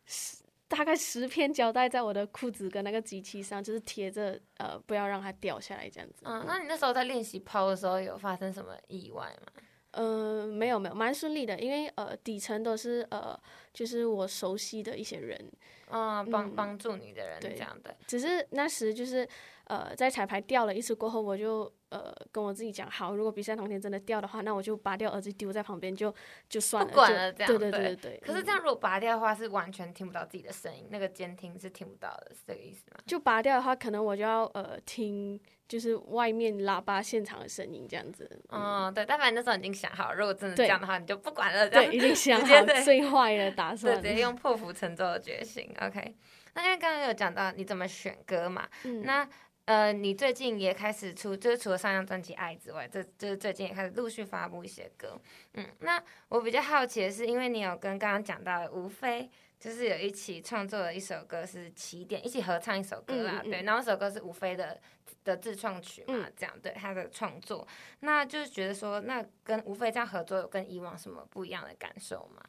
[0.04, 0.36] 十
[0.68, 6.24] 大概十片胶带在我的裤子跟那个机器上，就是贴着呃不要让它掉下来这样子。
[6.24, 9.62] 嗯，那你那时候在练习抛的时候有发生什么意外吗？
[9.92, 13.38] 呃，没有没有，蛮顺利的，因为呃底层都是呃
[13.72, 15.50] 就是我熟悉的一些人。
[15.90, 19.26] 啊，帮帮助你的人这样的，只是那时就是，
[19.68, 26.14] 呃，在彩排掉了一次过后，我就呃跟我自己讲，好，如果比赛当天真的掉的话，那我就拔掉耳机丢在旁边，就
[26.48, 28.22] 就算了，不管了这样，对对对对。
[28.24, 32.98] 可是这样如果拔掉的话，是完全听不到自己的声音，那个监听是听不到的，是这个意思吗？
[33.06, 35.40] 就拔掉的话，可能我就要呃听。
[35.68, 45.70] 就是外面喇叭现场的声音这样子，嗯，对，但反正那时候已经想好，如果真的这样的话，你就不管了，对，已经想好最坏的打算，直接用破釜沉舟的决心。
[45.82, 46.16] OK，
[46.54, 48.66] 那因为刚刚有讲到你怎么选歌嘛，
[49.04, 49.28] 那
[49.68, 55.20] 呃，你最近也开始出，就是除了上张专辑《爱》之外，这就是最近也开始陆续发布一些歌，
[55.52, 59.30] 嗯，那我比较好奇的是，因为你有跟刚刚讲到的吴非。
[59.60, 64.80] 就是有一起创作了一首歌是起点，一起合唱一首歌啦，对，然后那首歌是吴飞的
[65.24, 67.66] 的自创曲嘛，这样对他的创作，
[67.98, 72.40] 那就是觉得说，那跟吴飞这样合作有跟以往什么不一样的感受吗？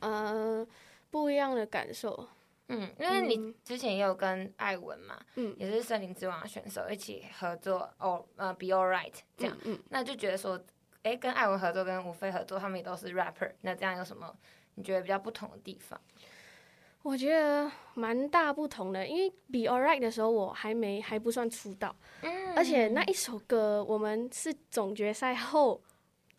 [0.00, 0.66] 呃，
[1.08, 2.28] 不一样的感受，
[2.70, 10.58] 嗯，因为你之前也有跟艾文嘛，嗯，也是森林之王的选手一起合作，哦，呃，Be Alright 这样，嗯，那就觉得说，
[11.02, 14.32] 哎，跟艾文合作，跟吴飞合作，他们也都是 rapper，那这样有什么
[14.76, 16.00] 你觉得比较不同的地方？
[17.02, 22.54] 我觉得蛮大不同的，因为《Be Alright》的时候我还没还不算出道，嗯。
[22.54, 25.80] 而且那一首歌我们是总决赛后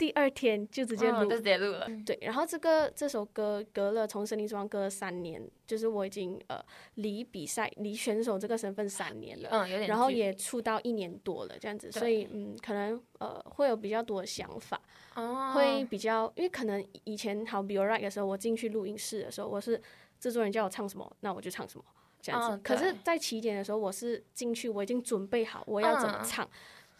[0.02, 1.88] 第二天就直接录，直接录了。
[2.04, 6.60] 对，然后这个这首歌隔了从《森林之王》隔了三年，就是我已经呃
[6.96, 14.82] 离比赛离选手这个身份三年了，嗯，有点，然后也出道一年多了这样子，所以嗯，可能呃会有比较多的想法，
[15.14, 19.80] 哦，会比较，因为可能以前好《Be Alright》的时候，我进去录音室的时候，我是。
[20.22, 21.84] 制作人叫我唱什么，那我就唱什么，
[22.22, 22.56] 这样子。
[22.64, 26.48] 可是，在起点的时候，我是进去，我已经准备好我要怎么唱，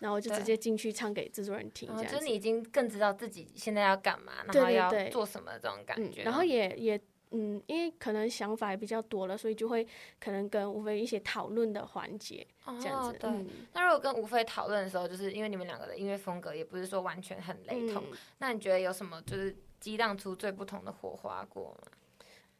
[0.02, 1.88] 然后我就直接进去唱给制作人听。
[1.96, 6.24] 这样子，你已经更知道自己现在要干嘛，然后要做什么这种感觉。
[6.24, 7.00] 然后也也
[7.34, 9.88] 嗯，因为可能想法也比较多了，所以就会
[10.20, 13.18] 可能跟吴飞一些讨论的环节这样子。
[13.18, 13.30] 对，
[13.72, 18.04] 那如果跟吴飞讨论的时候，就是因为你们两个的音乐风格也不是说完全很雷同，
[18.40, 21.92] 那你觉得有什么就是激荡出最不同的火花过吗？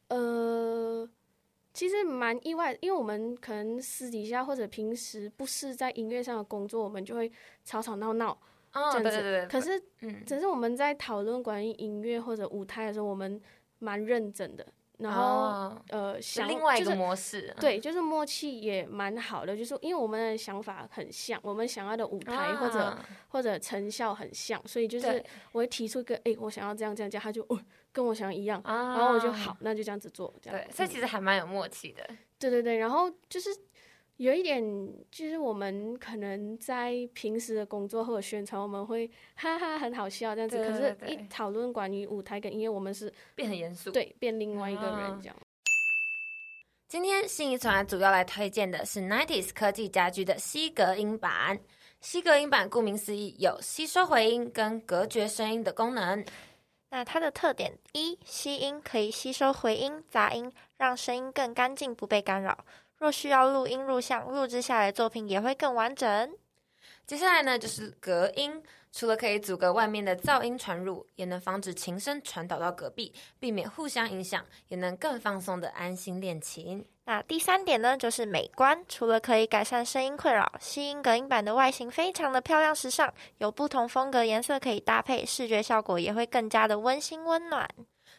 [0.08, 1.08] 呃，
[1.72, 7.30] 其实蛮意外，因为我们可能私底下或者平时不是在音乐上的工作，我们就会
[7.64, 8.38] 吵吵闹闹
[8.72, 9.48] 这样子。
[9.50, 13.40] 可是，嗯，只是我们在讨论关于音乐或者舞台的时候，我们
[13.78, 14.66] 蛮认真的。
[15.02, 22.96] 然后，呃，想另外一个模式，对，就是默契也蛮好的，就是因为我们的想法很像，我们想要的舞台或者
[23.28, 27.58] 或者成效很像，所以就是我会提出一个，哎，我想要这样这样这样，他就哦。
[27.94, 30.58] 跟我想的一样，然后我就好，那就这样子做，这样。
[30.58, 32.02] 对，所以其实还蛮有默契的。
[32.38, 33.54] 对对对，然后就是
[34.22, 34.62] 有一点，
[35.10, 45.36] 就是我们可能在平时的工作或者宣传，我们会哈哈很好笑这样子，可是一讨论关于舞台跟音乐，我们是变很严肃，对，变另外一个人这样。
[46.86, 51.58] 今天新一传主要来推荐的是 Nineties 科技家居的吸隔音板。
[52.00, 56.24] 吸隔音板顾名思义，有吸收回音跟隔绝声音的功能。
[56.90, 62.64] 那它的特点一，吸音可以吸收回音、杂音，让声音更干净，不被干扰。
[63.02, 66.32] 若需要录音录像，录制下来的作品也会更完整。
[67.04, 68.62] 接下来呢，就是隔音，
[68.92, 76.86] 除了可以阻隔外面的噪音传入，也能防止琴声传导到隔壁，避免互相影响，也能更放松的安心练琴。
[77.04, 78.80] 那第三点呢，就是美观。
[78.88, 87.68] 除了可以改善声音困扰，吸音隔音板的外形非常的漂亮时尚，有不同风格颜色可以搭配，视觉效果也会更加的温馨温暖。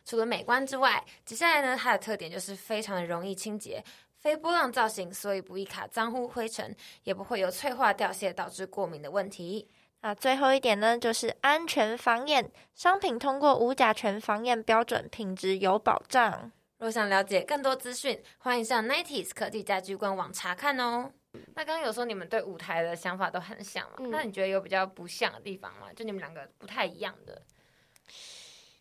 [0.05, 3.81] 除了美观之外，接下来呢，它的特点就是非常的容易清洁，
[4.23, 9.67] 非波浪造型，所以不易卡脏污灰尘，也不会有脆化掉屑导致过敏的问题。
[9.99, 16.49] 那最后一点呢，就是安全防验，商品通过无甲醛防验标准，品质有保障。
[16.77, 21.11] 若想了解更多资讯，欢迎上 Nineties 科技家居官网查看哦。
[21.55, 23.97] 那刚刚有说你们对舞台的想法都很像嘛？
[24.09, 25.87] 那你觉得有比较不像的地方吗？
[25.93, 27.41] 就你们两个不太一样的，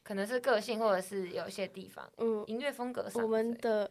[0.04, 3.20] 可能是个性，或者是有一些地方，嗯，音乐风格上。
[3.20, 3.90] 我们的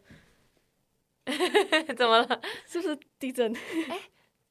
[1.96, 2.40] 怎么了？
[2.66, 3.54] 是不是地震？
[3.88, 4.00] 哎，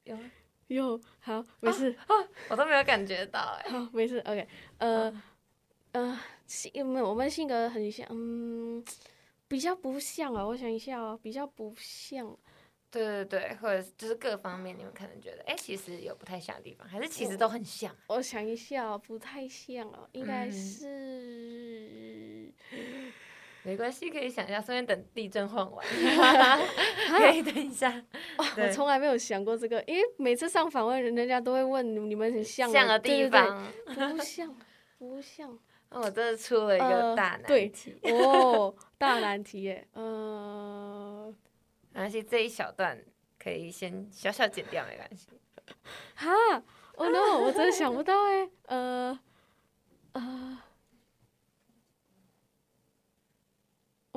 [0.04, 0.18] 有
[0.68, 2.14] 有，好，没事啊
[2.48, 4.46] 我都没有感觉到，哎，好，没事，OK，
[4.78, 5.22] 呃
[5.92, 8.84] 呃，性，没有，我们性格很像，嗯。
[9.48, 12.34] 比较不像啊，我想一下哦，比较不像。
[12.90, 17.94] 对对对，或者就是各方面，你们可能觉得，哎，其实有不太像的地方，还是其实都很像。
[18.06, 22.50] 我想一下，不太像哦，应该是。
[23.64, 25.86] 没关系，可以想一下，顺便等地震晃完。
[27.18, 28.02] 可以等一下。
[28.38, 34.54] 我从来没有想过这个，因为每次上访问，人家都会问你们很像的地方，不像，
[34.98, 35.58] 不像。
[35.90, 37.98] 那我真的出了一个大难题。
[38.10, 41.32] 哦，大难题耶，呃，
[41.92, 42.98] 没关系，这一小段
[43.38, 45.28] 可以先小小剪掉，没关系。
[46.14, 46.32] 哈
[46.96, 49.20] ，Oh no，我真的想不到哎，呃，呃，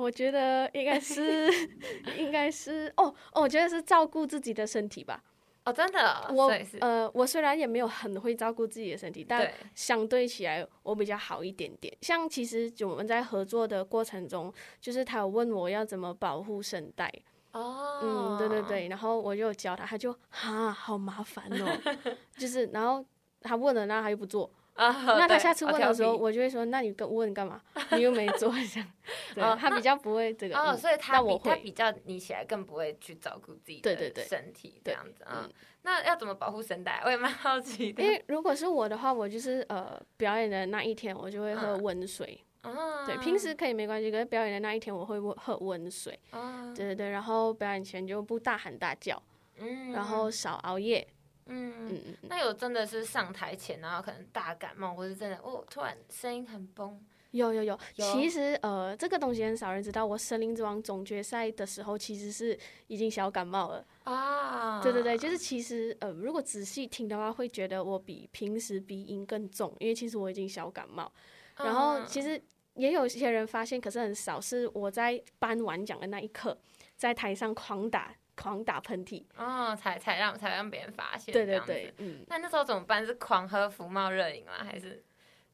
[0.06, 1.50] 我觉得应该是，
[2.16, 5.20] 应该是，哦哦，我觉得是照顾自己的身体吧。
[5.64, 6.48] 哦，真的，我
[6.80, 11.92] 呃，我虽然也没有很会照顾自己的身体，但相对起来我比较好一点点。
[12.02, 17.12] 像其实就我们在合作的过程中，就是他有问我要怎么保护声带。
[17.50, 21.96] 哦，嗯，对对对，然后我就教他，他就哈，好麻烦哦，
[22.38, 23.04] 就是然后
[23.40, 24.48] 他问了，然后他又不做。
[24.76, 27.60] 啊，那他下次问的时候，我就会说，那你跟问干嘛？
[27.92, 28.92] 你又没做这样。
[29.34, 30.56] 对，他比较不会这个。
[30.58, 35.48] 哦，所以他比他比较你起来更不会去照顾自己的身体这样子啊。
[35.82, 37.00] 那要怎么保护声带？
[37.04, 38.02] 我也蛮好奇的。
[38.02, 42.38] 因为如果是我的话，我就是呃表演的那一天，我就会喝温水。
[42.60, 43.06] 啊。
[43.06, 46.18] 对，平时可以没关系，可是表演的那一天我会喝温水。
[46.30, 46.74] 啊。
[46.76, 49.22] 对对对，然后表演前就不大喊大叫。
[49.58, 49.92] 嗯。
[49.92, 51.06] 然后少熬夜。
[51.46, 57.00] 嗯嗯嗯，那有真的是上台前，然后可能大感冒，或是真的哦，突然声音很崩。
[57.32, 60.06] 有有有，其实呃，这个东西很少人知道。
[60.06, 64.80] 我《森林之王》总决赛的时候，其实是已经小感冒了啊。
[64.80, 71.12] 对对对，就是其实呃，如果仔细听的话，会觉得我比平时鼻音更重，因为其实我已经小感冒。
[71.58, 72.40] 然后其实
[72.74, 76.56] 也有些人发现，可是很少，是我在颁完奖的那一刻，
[76.96, 78.14] 在台上狂打。
[78.36, 81.32] 狂打喷嚏哦，才才让才让别人发现。
[81.32, 82.24] 对对对，嗯。
[82.28, 83.04] 那那时候怎么办？
[83.04, 84.52] 是狂喝福茂热饮吗？
[84.64, 85.02] 还是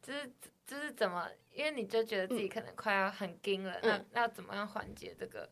[0.02, 0.30] 就是
[0.66, 1.28] 就是怎么？
[1.54, 5.48] 因为你就觉得自己可能快要很惊了，那那要怎么样缓解这个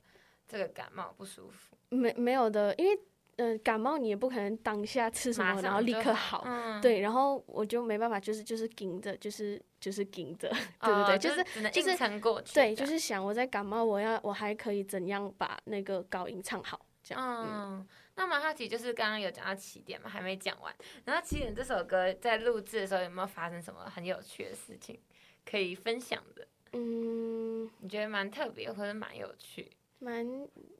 [0.48, 1.76] 这个感冒不舒服？
[1.90, 2.98] 没没有的，因为
[3.36, 6.46] 嗯，感冒你也不可能当下吃什么然后立刻好，
[6.80, 10.48] 对，然后我就没办法，就是就是顶着，就是就是顶着，
[10.80, 17.22] 对对对，就是就是撑过去，对，就是想我在感冒，我要我还可以怎样把那个高音唱好，这样。
[17.24, 17.86] 嗯，
[18.16, 20.74] 那蛮好奇，就是刚刚有讲到起点嘛，还没讲完。
[21.04, 25.00] 然后起点这首歌在录制的时候有没有发生什么很有趣的事情
[25.44, 26.46] 可以分享的？
[26.72, 29.70] 嗯，你觉得蛮特别或者蛮有趣？
[30.02, 30.26] 蛮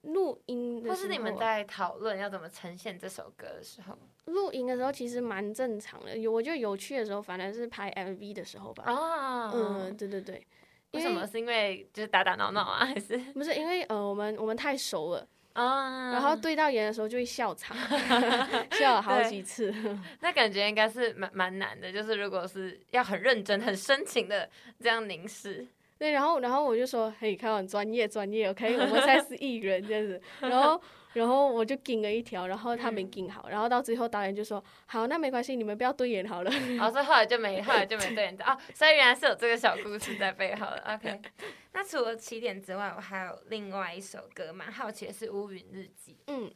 [0.01, 3.95] 录音的，或是你们在讨论要怎么呈现这首歌的时候，
[4.25, 6.17] 录音的时候其实蛮正常的。
[6.17, 8.83] 有我觉得有趣的时候，反而是拍 MV 的时候吧。
[8.85, 10.45] 啊，嗯，对对对。
[10.93, 11.25] 为什么？
[11.27, 13.15] 是因为就是打打闹闹啊，还是？
[13.33, 16.11] 不是，因为呃，我们我们太熟了啊。
[16.11, 17.75] 然后对到眼的时候就会笑场，
[18.71, 19.73] 笑了好几次。
[20.19, 24.49] 那感觉应该是蛮蛮难的，就是如果是要很认真、很深情的
[24.79, 25.67] 这样凝视。
[25.97, 30.19] 对，然后，然后我就说，嘿，开玩专业，专业，OK，我们才是艺人这样子。
[30.39, 30.81] 然后，
[31.13, 36.51] 然后我就顶了一条，然后他没顶好，然后到最后导演就说，好，那没关系，你们不要对眼好了。
[36.51, 40.83] 然后后来就没，后来就没对眼哦，所以原来是有这个小故事在背后的。
[40.95, 41.21] OK，
[41.73, 46.13] 那除了起点之外，我还有另外一首歌，蛮好奇的是《乌云日记》。
[46.27, 46.51] 嗯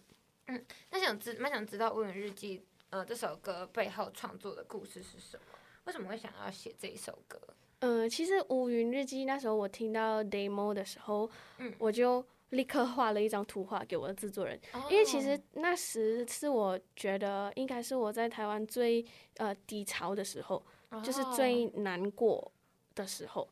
[0.47, 2.59] 嗯，那想知，蛮想知道《乌云日记》
[2.91, 5.43] 呃这首歌背后创作的故事是什么？
[5.85, 7.39] 为什么会想要写这一首歌？
[7.79, 12.25] 嗯，其实《乌云日记》那时候我听到 demo 的时候，嗯，我就
[12.55, 19.05] 立刻画了一张图画给我的制作人，因为其实那时是我觉得应该是我在台湾最
[19.37, 20.65] 呃低潮的时候，
[21.03, 22.51] 就是最难过
[22.95, 23.47] 的时候，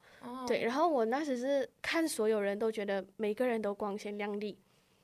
[0.47, 0.63] 对。
[0.63, 4.57] 然后我那时是看所有人都觉得每个人都光鲜亮丽，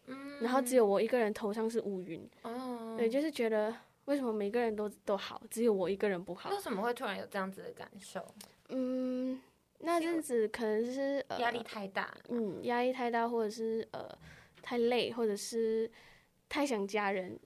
[0.07, 3.75] 嗯，然后只有我一个人头上是乌云，哦，对，就是觉得
[4.05, 6.49] 为什么每个人都都好，只有我一个人不好？
[6.49, 8.25] 为什么会突然有这样子的感受？
[8.69, 9.39] 嗯，
[9.79, 14.09] 那阵子可能是压力太大，嗯，压力太大，或者是呃
[14.61, 15.89] 太累，或者是。
[16.49, 17.39] 太想家人，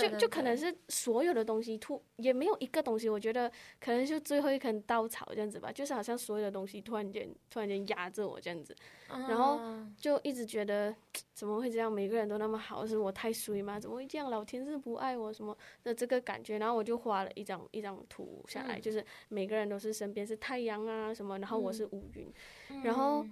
[0.00, 8.74] 就就可能是所有的东西突也没有一个东西，我觉得可能就最后一根稻草这样子吧，就是好像所有的东西突然间突然间压着我这样子，
[9.08, 9.60] 然后
[9.98, 10.96] 就一直觉得
[11.34, 13.78] 怎么会这样，每个人都那么好，是我太衰吗？
[13.78, 14.30] 怎么会这样？
[14.30, 15.54] 老天是不爱我什么
[15.84, 22.32] 的这个感觉，然后我就画了一张一张图下来，就是每个人都是身边是太阳啊什么，然后我是乌云，
[22.82, 23.26] 然后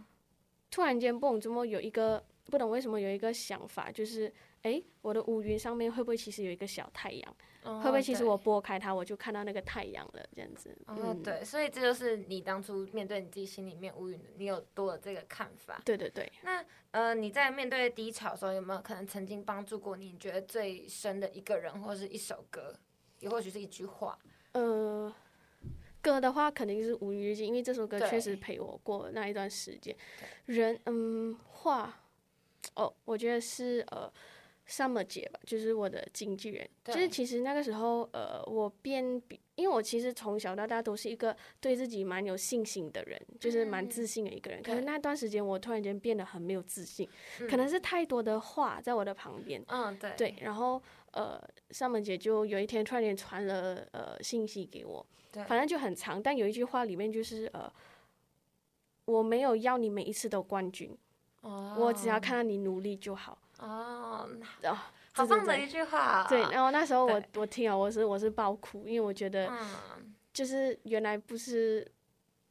[0.70, 4.31] 突然间蹦，怎么有一个不懂为什么有一个想法，就是。
[4.65, 7.37] 哎，我的乌云上面会不会其实有一个小太阳？
[7.62, 10.27] 会不会其实我拨开它，我就看到那个太阳了？
[10.35, 10.77] 这样子。
[10.87, 15.81] 哦，对，所以这就是你当初面对你自己心里面乌云，你有多了这个看法。
[15.85, 16.31] 对对对。
[16.43, 22.75] 那呃，你在面对低潮的时候，有没有可能曾经帮助过你觉得最深的一个人，或是一首歌，
[23.21, 24.19] 也或许是一句话？
[24.53, 25.15] 呃，
[26.03, 29.95] 歌的话肯定是《乌云日记》，因为这首歌确实陪我过那一段时间。
[30.47, 32.03] 人，嗯，话，
[32.75, 34.11] 哦，我觉得是呃。
[34.69, 36.69] Summer 姐吧，就是我的经纪人。
[36.85, 44.62] 就是其实那个时候，呃，我变比，因为我其实从小到大都是一个对自己蛮有信心的人，就是蛮自信的一个人。
[44.62, 47.07] 可是那段时间，我突然间变得很没有自信，
[47.49, 49.62] 可能是太多的话在我的旁边。
[49.69, 50.12] 嗯，对。
[50.17, 51.39] 对，然后呃
[51.71, 55.07] ，Summer 姐就有一天突然间传了呃信息给我，
[55.47, 57.71] 反正就很长，但有一句话里面就是呃，
[59.05, 60.97] 我没有要你每一次都冠军，
[61.43, 63.39] 我只要看到你努力就好。
[63.65, 64.29] 哦，
[65.12, 66.27] 好棒的一句话。
[66.29, 69.51] 对，然后那时候我我听了，我是我是爆哭，因为我觉得，
[70.33, 71.87] 就是原来不是，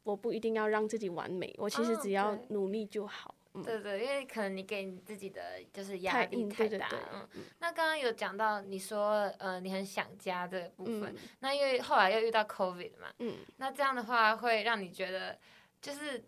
[0.03, 3.35] 我不一定要让自己完美，我其实只要努力就好。
[3.63, 5.41] 对对，因为可能你给你自己的
[5.71, 6.89] 就是压力太大。
[7.35, 15.37] 嗯，那刚刚有讲到你说呃你很想家这个部分，那因为后来又遇到 COVID 嘛，嗯，那这样的话会让你觉得
[15.81, 16.23] 就是。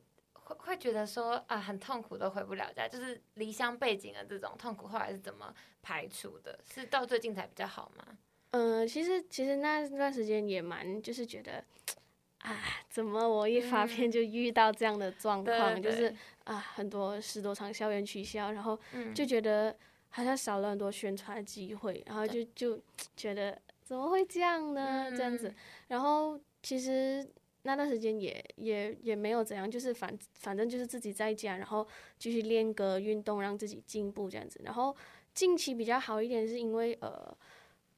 [0.46, 6.60] 会会觉得说啊很痛苦都回不了家，就是离乡背景的这种痛苦，后来是怎么排除的？
[6.72, 8.18] 是到最近才比较好吗？
[8.52, 11.64] 嗯，其实其实那段时间也蛮就是觉得
[12.40, 18.80] 啊，怎么我一发片就遇到这样的状况，就是啊很多十多场校园取消，然后
[19.14, 19.76] 就觉得
[20.10, 22.80] 好像少了很多宣传的机会，然后就就
[23.18, 25.12] 觉得怎么会这样呢？
[25.12, 25.52] 这样子，
[25.88, 27.28] 然后其实。
[27.66, 31.86] 那段时间也也也没有怎样，就是反反正就是自己在家，然后
[32.20, 34.62] 继续练歌、运动，让自己进步这样子。
[34.64, 34.96] 然后
[35.34, 37.36] 近期比较好一点，是因为呃，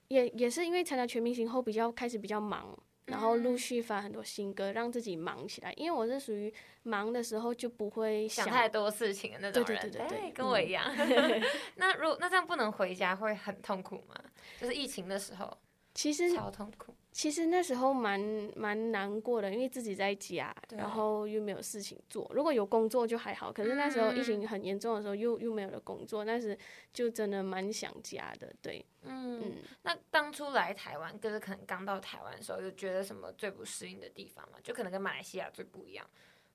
[0.07, 5.73] 也也是因为参加全明星后比较开始比较忙，然后陆续发很多新歌，让自己忙起来。
[5.75, 6.53] 因为我是属于
[6.83, 10.85] 忙的时候就不会想太多事情的那种人，对对对对，跟我一样。
[11.75, 14.15] 那如果那这样不能回家会很痛苦吗？
[14.59, 15.57] 就是疫情的时候。
[15.93, 16.93] 其实超痛苦。
[17.11, 18.19] 其实那时候蛮
[18.55, 22.29] 蛮难过的，因为自己在家，然后又没有事情做。
[22.35, 26.55] 如果有工作就还好，可是那时候疫情很严重的时候，又又没有了工作，那时
[26.93, 28.53] 就真的蛮想家的。
[28.61, 34.59] 对，嗯，那当初来台湾，就是可能刚到台湾的时候，有觉得什么最不适应的地方嘛？
[34.61, 36.05] 就可能跟马来西亚最不一样。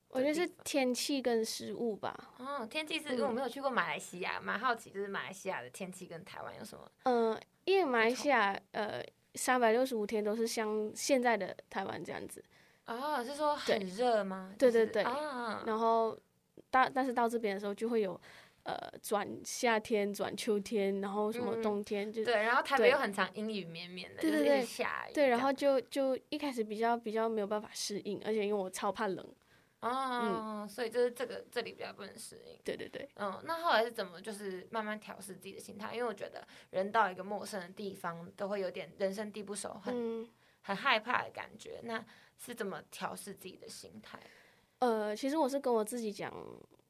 [0.07, 2.15] 我觉得是天气跟食物吧。
[2.37, 6.89] 哦，天气是因为我没有去过马来西亚，蛮好奇，就是马来西亚的天气跟台湾有什么？
[7.03, 9.03] 嗯，因为马来西亚呃。
[9.35, 12.43] 三百六十五天都是像现在的台湾这样子，
[12.85, 14.53] 啊，是说很热吗？
[14.57, 15.03] 对对对，
[15.65, 16.17] 然后
[16.69, 18.19] 到但是到这边的时候就会有，
[18.63, 29.25] 呃，转夏天转秋天，然后什么冬天就对，然后台北又很长阴雨绵绵的，对对对，下雨，对，然后就就一开始比较比较没有办法适应，而且因为我超怕冷。
[29.83, 32.57] 哦，所以就是这个这里比较不能适应。
[32.63, 33.07] 对对对。
[33.15, 35.93] 嗯，那后来是怎么就是慢慢调试自己的心态？
[35.93, 40.27] 因为我觉得人到一个陌生的地方都会有点人生地不熟，很
[40.61, 41.81] 很害怕的感觉。
[41.83, 42.03] 那
[42.37, 44.17] 是怎么调试自己的心态？
[44.79, 46.33] 呃，其实我是跟我自己讲，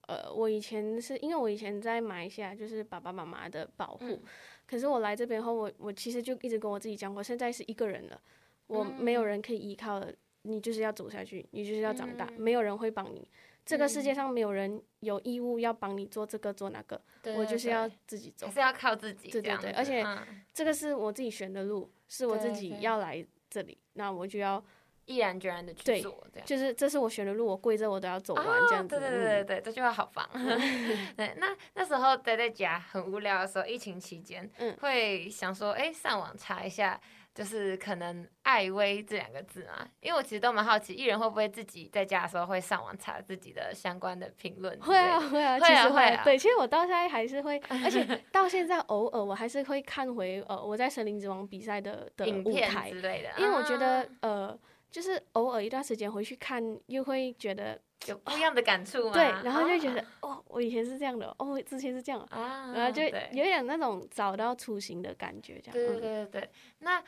[0.08, 4.22] 呃，我以前是因为我以前在马来西亚就是爸爸妈妈的保护，
[4.68, 8.22] 可是我来这边后，我我其实就一直跟我自己讲，我现在是一个人了，
[8.68, 10.12] 我没有人可以依靠了。
[10.44, 13.28] 你就是要走下去，你就是要长大，没有人会帮你。
[13.66, 17.02] 这个世界上没有人有义务要帮你做这个做那个，
[17.38, 19.32] 我就是要自己走，是要靠自己。
[19.32, 20.06] 对对对，而且
[20.54, 24.62] 这个是我自己选的路，是我自己要来这里，那我就要
[25.06, 26.28] 毅然决然的去做。
[26.44, 29.00] 就是这是我选的路，我跪着我都要走完这样子。
[29.00, 30.30] 对对对对对，这句话好棒。
[31.16, 37.00] 对，那那时候待在家很无聊的时候，疫情期间，嗯会想说，哎，上网查一下。
[37.34, 44.80] 就是可能“艾薇”这两个字嘛，因为我其实都蛮好奇，艺人会不会自己在家的时候会上网查自己的相关的评论？
[44.80, 46.24] 会啊，会啊，其实会啊。
[46.24, 54.56] 对，其实我到现在还是会， 而且到现在偶尔我还是会看回呃我在《森林之王》比赛的的舞台之类的，因为我觉得呃
[54.92, 59.14] 就是偶尔一段时间回去看，又会觉得有不一样的感触嘛。
[59.14, 65.74] 对，然后就觉得哦，我以前是这样的，哦，之前是这样啊，然后就有点那种找到雏形的感觉，这样。
[65.74, 67.04] 对对对对，那。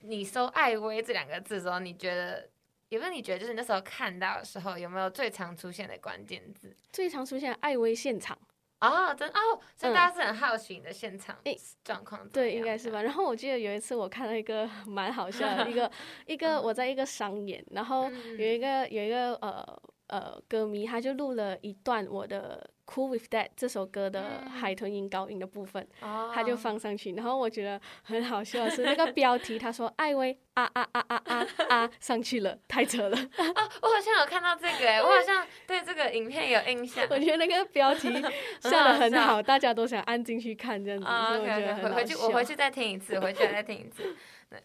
[0.00, 2.48] 你搜“艾薇”这两个字的时候，你觉得
[2.88, 3.12] 有没有？
[3.12, 6.76] 你觉得就是那时候看到的时候，有没有最常出现的关键字？
[6.92, 8.38] 最常出现“艾薇现场”
[8.80, 11.36] 哦，真哦，所以大家是很好奇你的现场
[11.84, 12.26] 状况。
[12.30, 13.02] 对，应该是吧。
[13.02, 15.90] 然后我记得有一次我看到一个蛮好笑的，一个
[16.26, 22.70] 一个我在一个商演，然后有一个有一个呃呃歌迷，他就录了一段我的。
[22.92, 25.86] Cool with that 这首歌的海豚音高音的部分，
[26.34, 33.62] 他就放上去，然后我觉得很好笑的是那个标题，他说艾薇啊啊啊啊啊啊上去了，太扯了啊！
[33.80, 37.06] 我好像有看到这个哎，我好像对这个影片有印象。
[37.08, 38.12] 我觉得那个标题
[38.58, 44.16] 下 的很好，大家都想按进去看这样子，所以我觉得很回去我回去再听一次，回去再听一次。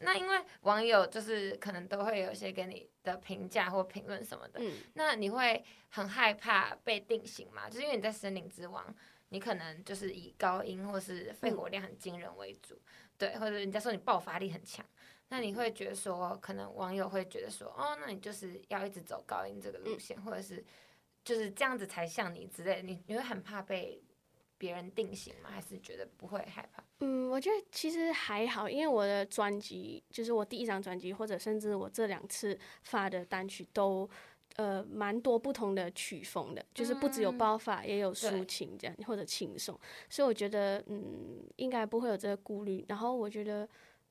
[0.01, 4.59] 那因为网友就是可能都会有一些给你的评价或评论什么的，
[4.93, 7.69] 那你会很害怕被定型吗？
[7.69, 8.83] 就是因为你在森林之王，
[9.29, 12.79] 你可能就是以高音或是肺活量很惊人为主，
[13.17, 14.85] 对，或者人家说你爆发力很强，
[15.29, 20.65] 那你会觉得说，可能网友会觉得说，哦，那你就是要一直走高音这个路线，或者是
[21.23, 24.01] 就是这样子才像你之类，你你会很怕被。
[24.57, 25.49] 别人定型吗？
[25.51, 26.83] 还是觉得不会害怕？
[26.99, 34.09] 嗯，我觉得其实还好，因为我的专辑就是我第一张专辑，或者甚至我这两次发的单曲都
[34.55, 39.79] 呃蛮多不同的曲风的，就是不只有爆发，也有抒情这样或者轻松，
[40.09, 42.85] 所以我觉得嗯应该不会有这个顾虑。
[42.87, 43.67] 然后我觉得。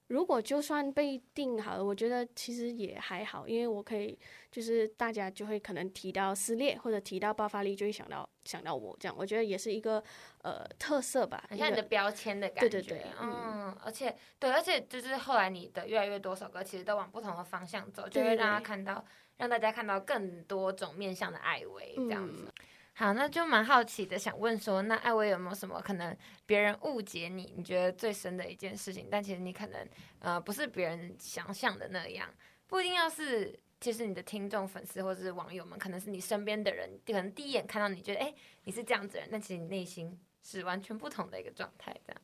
[0.08, 4.18] 如果就算被定好了，我觉得其实也还好，因为我可以，
[4.50, 10.02] 就是大家就会可能提到撕裂或者提到爆发力，就会想到想到我这样，我觉得也是一个
[10.42, 12.68] 呃特色吧，很像你的标签的感觉。
[12.68, 19.02] 对对对，嗯，而且对，而且就是后来你的越来越多首歌，其实都往不同的方向走，就会让他看到，
[19.38, 22.52] 让大家看到更多种面向的艾薇这样子。
[22.96, 26.16] 好，那就蛮好奇的，想问说，那艾薇有没有什么可能
[26.46, 29.08] 别人误解你，你觉得最深的一件事情？
[29.10, 29.88] 但其实你可能
[30.20, 32.32] 呃不是别人想象的那样，
[32.68, 38.32] 不一定要是，其实你的听众、粉丝或者是网友们，可能是你身边的人，可能第一眼看到你觉得，哎，
[38.62, 42.22] 你是这样子人，但其实你内心是完全不同的一个状态，这样。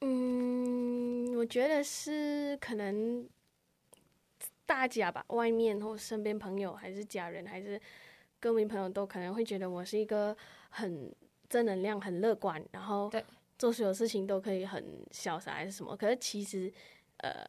[0.00, 3.28] 嗯，我觉得是可能
[4.64, 7.78] 大家吧，外面或身边朋友，还是家人，还是。
[8.40, 10.34] 歌迷朋友都可能会觉得我是一个
[10.70, 11.14] 很
[11.48, 13.12] 正能量、很乐观，然后
[13.58, 14.82] 做所有事情都可以很
[15.12, 15.94] 潇洒还是什么。
[15.94, 16.72] 可是其实，
[17.18, 17.46] 呃，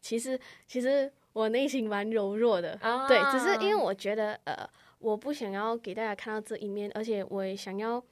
[0.00, 4.68] 其实其实我内心蛮柔弱的，对，只是因为我觉得，呃，
[4.98, 8.02] 我不想要给大家看到这一面，而且我也想要，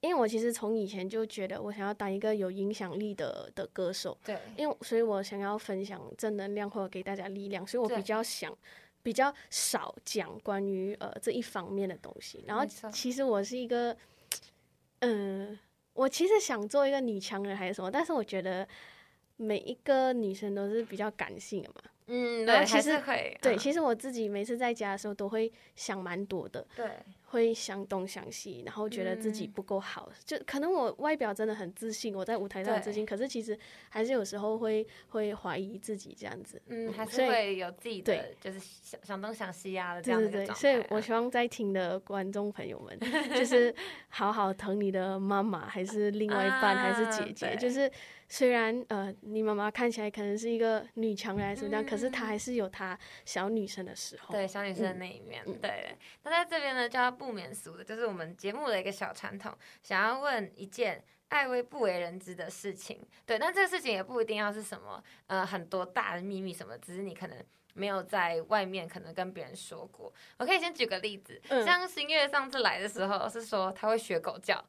[0.00, 8.52] 因为我其实从以前就觉得我想要当一个有影响力的的歌手，对，因为所以我想要分享正能量或者给大家力量，所以我比较想
[9.02, 12.44] 比较少讲关于呃这一方面的东西。
[12.46, 13.96] 然后其实我是一个，
[15.00, 15.58] 嗯，
[15.92, 18.66] 我其实想做一个女强人还是什么，但是我觉得
[19.36, 21.82] 每一个女生都是比较感性的嘛。
[22.12, 26.90] 嗯，对，其实会，对，其实我自己每次在家的时候都会想蛮多的，对。
[27.30, 33.56] 会想东想西，然后觉得自己不够好，就可能我外表真的很自信，我在舞台上很自信，可是其实
[33.88, 36.60] 还是有时候会会怀疑自己这样子。
[36.66, 42.98] 嗯，还是会有自己的就是想想东想西啊的这样的对对对，所以我希望在听的观众朋友们，
[43.30, 43.72] 就 是
[44.08, 47.90] 好好疼你的妈妈，还是另外一半，还是姐姐，就是。
[48.32, 54.32] 虽然呃，你妈妈看起来可能是一个女强人什么样，可是她还是有她小女生的时候。
[54.32, 55.44] 对，小女生的那一面。
[55.60, 55.96] 对。
[56.22, 59.52] 那在这边呢，就要不免俗的，就是我们节目的一个小传统，
[59.82, 63.04] 想要问一件艾薇不为人知的事情。
[63.26, 67.36] 对，但这个事情也不一定要是什么呃很多大的秘密什么，只是你可能
[67.74, 70.12] 没有在外面可能跟别人说过。
[70.38, 74.64] 我可以先举个例子，像星月上次来的时候是说他会学狗叫。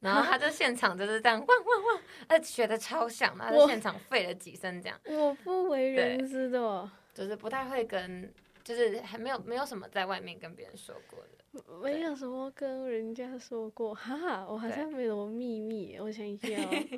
[0.00, 4.98] 然后他就现场就是这样汪汪汪，呃，学的超像，他就现场吠了几声这样。
[5.04, 8.32] 我不为人知的，就是不太会跟，
[8.62, 16.46] 就是还没有没有什么在外面跟别人说过的，没有什么跟人家说过，哈哈，我好像没什么秘密，我想一下，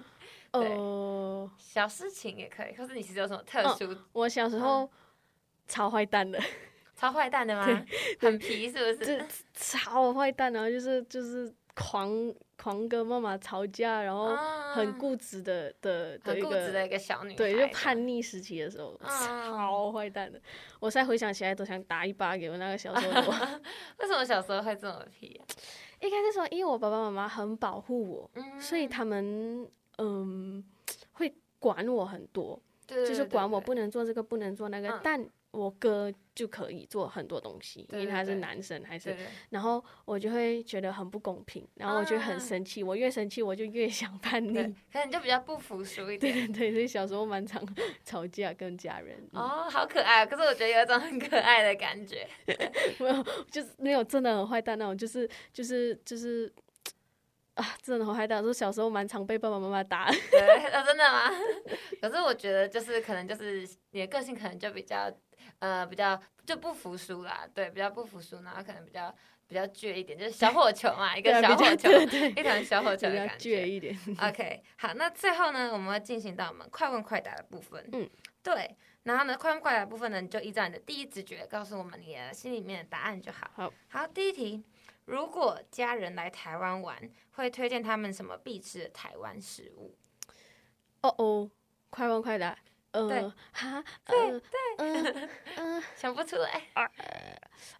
[0.52, 3.96] 哦，小事情也可以，或是你其实有什么特殊？
[4.12, 4.90] 我小时候
[5.66, 6.38] 超坏蛋的，
[6.94, 7.64] 超坏蛋的吗？
[8.20, 9.24] 很皮是不是？
[9.54, 12.34] 超坏蛋然后，就是就是狂。
[12.62, 14.36] 狂跟妈妈吵架，然后
[14.74, 20.38] 很固执的的的一个的一个小女，对，就叛逆时期的时候，超坏蛋的。
[20.78, 23.32] 我现在回想起来都想打一巴给我那个小时候。
[23.96, 25.40] 为什么小时候会这么皮？
[26.00, 29.66] 应该是说，因为我爸爸妈妈很保护我，所以他们
[29.96, 30.62] 嗯
[31.12, 35.26] 会管我很多，就是管我不能做这个，不能做那个，但。
[35.52, 39.16] 我哥就可以做很多东西，因为他是男生，还是，
[39.50, 44.54] 然后我就会觉得很不公平，然后我就很生气，我越生气我就越想叛逆，
[44.92, 46.32] 可能就比较不服输一点。
[46.32, 47.60] 对对对，所以小时候蛮常
[48.04, 49.16] 吵架跟家人。
[49.32, 52.28] 哦，好可爱，可是我觉得有一种很可爱的感觉。
[53.00, 56.52] 没有，就是没有真的很坏蛋那种，就是就是就是。
[57.54, 58.40] 啊，真的很害怕！
[58.40, 60.08] 说小时候蛮常被爸爸妈妈打。
[60.30, 61.30] 对，真的吗？
[62.00, 65.12] 可是我觉得就是可能就是你的个性可能就比较
[65.60, 69.14] 呃比较就不服输啦，对，比较不服输，然后可能比较
[69.46, 71.90] 比较倔一点，就是小火球嘛，一个小火球，
[72.36, 73.62] 一团小火球的感觉。
[73.62, 73.98] 倔一点。
[74.20, 77.88] OK，好，那最后呢，我们会进行到我们快问快答的部分。
[77.92, 78.08] 嗯，
[78.42, 83.50] 对，然后呢，快问快答部分呢，你就依照你的第一直觉告诉我们你的心里面的答案就好。
[83.54, 84.64] 好，好，第一题。
[85.06, 86.96] 如果家人来台湾玩，
[87.32, 89.96] 会推荐他们什么必吃的台湾食物？
[91.00, 91.50] 哦哦，
[91.88, 92.56] 快问快答。
[92.92, 94.40] 对，哈，对
[94.76, 96.62] 对，嗯， 想不出来。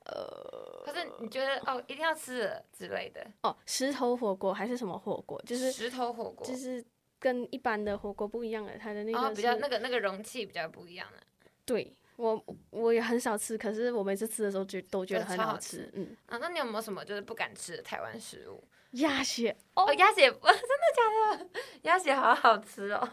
[0.05, 3.27] 呃，可是你觉得哦，一定要吃之类的？
[3.43, 5.41] 哦，石头火锅还是什么火锅？
[5.47, 6.85] 就是石头火锅，就是
[7.19, 11.19] 跟一般的火锅不一样的，它的那个比较那个那个容器比较不一样的。
[11.65, 11.97] 对。
[12.17, 15.91] 我我也很少吃，可是我每次吃的时候觉都觉得很好吃。
[15.95, 18.63] 嗯啊，那你有没有什么就是不敢吃的台湾食物？
[18.93, 21.47] 鸭血哦，鸭血， 真的假的？
[21.83, 23.09] 鸭血好好吃哦。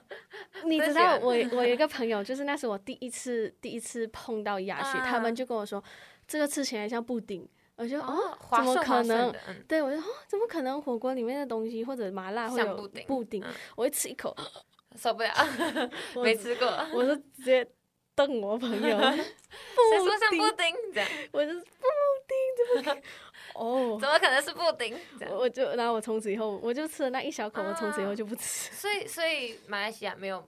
[0.64, 5.84] 你知道我我有一个朋友，就是那是我第一次第一次碰到鸭血，他们就跟我说
[6.28, 9.34] 这个吃起来像布丁，我就哦，怎么可能？
[9.68, 12.76] 对我就哦，怎么可能火锅里面的东西或者麻辣会有
[13.06, 13.44] 布丁？
[13.76, 14.36] 我一吃一口
[14.98, 15.32] 受不了，
[16.24, 17.68] 没吃过，我就直接。
[18.18, 20.76] 瞪我朋友，谁说像布丁？
[21.32, 21.86] 我是布
[22.28, 23.02] 丁，怎么？
[23.58, 24.98] 哦，怎么可能是布丁？
[25.30, 28.72] 我就，然后我从此以后，我就吃了那一小口，我从此以后就不吃。
[28.76, 30.48] 所以，所以马来西亚没有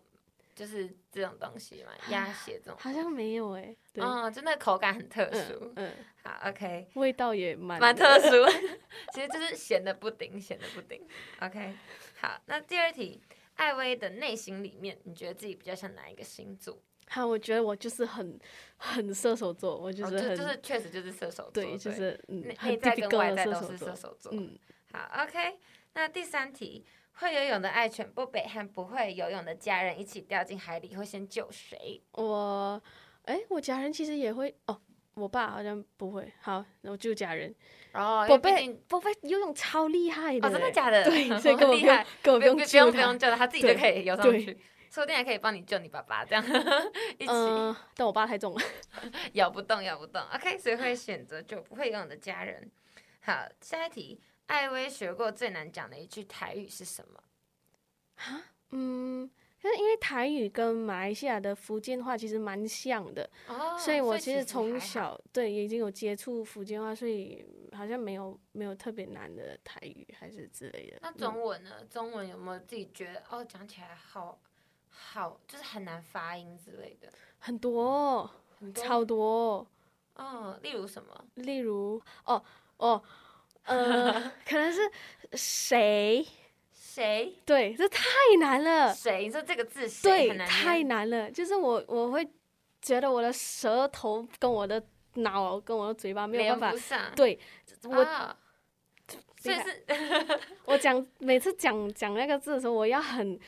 [0.56, 1.92] 就是这种东西嘛？
[2.10, 3.76] 鸭血这种好像没有哎。
[3.96, 5.74] 哦，就那口感很特殊。
[5.76, 5.92] 嗯，
[6.24, 8.46] 好，OK，味道也蛮蛮特殊。
[9.14, 11.06] 其实就是咸的布丁，咸的布丁。
[11.42, 11.74] OK，
[12.22, 13.22] 好，那第二题，
[13.56, 16.78] 艾薇的内心里面，你觉得自己比较像哪一个星座？
[17.12, 18.40] 好，我觉得我就是很
[18.78, 24.32] 很射手座，我就是很就是确实就是射手座，对，就是内在跟外在都是射手座。
[24.32, 24.56] 嗯，
[24.94, 25.58] 好，OK。
[25.94, 32.00] 那第三题，会游泳的爱犬不北和不会游泳的家人一起掉进海里，会先救谁？
[32.12, 32.80] 我，
[33.24, 34.80] 哎，我家人其实也会哦，
[35.16, 36.32] 我爸好像不会。
[36.40, 37.54] 好，那我救家人。
[37.94, 41.04] 哦，宝贝，宝贝游泳超厉害的，真的假的？
[41.04, 44.56] 对，所以根本不用，根本不用不用救他，他自己就可以游上去。
[44.90, 46.44] 说不定还可以帮你救你爸爸，这样
[47.18, 47.80] 一起。
[47.96, 48.62] 但我爸太重了，
[49.34, 50.22] 咬不动，咬不动。
[50.34, 52.70] OK，所以会选择就不会游泳的家人。
[53.22, 57.24] 好，下一题，艾薇学过最难讲的一句台语是什么？
[58.16, 59.30] 啊，嗯。
[59.62, 71.00] 是因为台语跟马来西亚的福建话其实蛮像的，哦所以我其实从小对已经有接触福建话，所以好像没有没有特别难的台语还是之类的。
[71.02, 71.84] 那中文呢？
[71.90, 74.40] 中文有没有自己觉得哦，讲起来好
[75.02, 77.12] 好，就是很难发音之类的？
[77.40, 78.30] 很多，
[78.76, 79.66] 超多。
[80.16, 81.26] 哦，例如什么？
[81.36, 82.44] 例如哦
[82.78, 83.02] 哦，
[83.64, 84.14] 呃，
[84.46, 84.82] 可能是
[85.34, 86.28] 谁？
[86.74, 87.34] 谁？
[87.46, 88.04] 对，这太
[88.40, 88.94] 难了。
[88.94, 89.24] 谁？
[89.24, 91.32] 你说这个字对，太难了。
[91.32, 92.30] 就是我，我会
[92.82, 94.84] 觉得我的舌头跟我的
[95.14, 97.12] 脑跟我的嘴巴没有办法。
[97.16, 97.40] 对，
[97.84, 98.06] 我，
[99.38, 99.86] 所以是，
[100.66, 103.40] 我讲每次讲讲那个字的时候，我要很。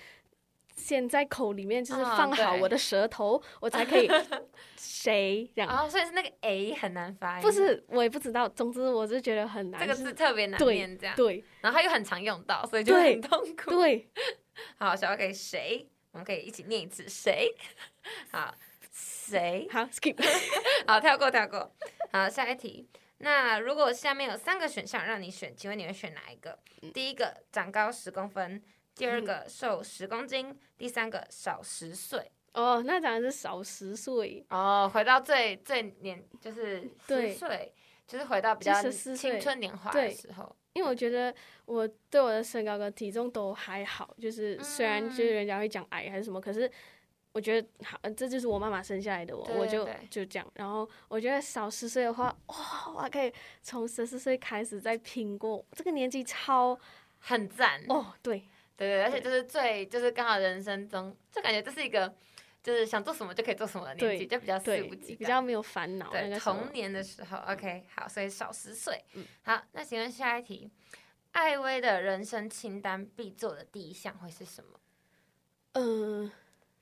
[0.76, 4.10] 先在口里面就是放好我的舌头，我才可以
[4.76, 5.70] 谁这样。
[5.70, 7.42] 哦，所以是那个 a 很难发音。
[7.42, 8.48] 不是，我也不知道。
[8.50, 9.80] 总之，我是觉得很难。
[9.82, 11.16] 这个字特别难念，这样。
[11.16, 11.44] 对。
[11.62, 13.72] 然后它又很常用到，所以就很痛苦。
[13.72, 14.10] 对。
[14.78, 15.88] 好，小要给谁？
[16.12, 17.56] 我们可以一起念一次谁？
[18.32, 18.54] 好，
[18.92, 19.68] 谁？
[19.72, 20.18] 好，skip。
[20.86, 21.74] 好，跳过，跳过。
[22.12, 22.90] 好，下一题。
[23.20, 26.58] 那如果下面有三个选项让你选，请问你会选哪一个？
[26.94, 28.62] 第一个，长高十公分。
[28.96, 32.32] 第二个瘦十公斤，第三个少十岁。
[32.54, 34.46] 哦，那当然是少十岁。
[34.50, 37.74] 哦，回到最最年就是十岁，
[38.06, 40.56] 就是回到比较青春年华的时候。
[40.74, 41.34] 因为我觉得
[41.66, 46.70] 我对我的身高跟体重都还好，就是虽然就是人家会讲矮还是什么，可是
[47.34, 50.50] 我觉得好，这就是我妈妈生下来的我，我就就这样。
[50.56, 52.56] 然后我觉得少十岁的话，哇，
[52.96, 56.78] 我可以从十四岁开始再拼过，这个年纪超
[57.20, 58.44] 很赞哦，对。
[58.82, 62.12] 对对，而且就是最就是刚好人生中，就感觉这是一个
[62.64, 66.10] 就是想做什么就可以做什么的年纪，就比较肆无忌比较没有烦恼。
[66.10, 69.04] 对，童年的时候，OK，好，所以少十岁。
[69.44, 70.72] 好，那请问下一题，
[71.34, 74.80] 艾薇的人生清单必做的第一项会是什么？
[75.74, 76.32] 嗯，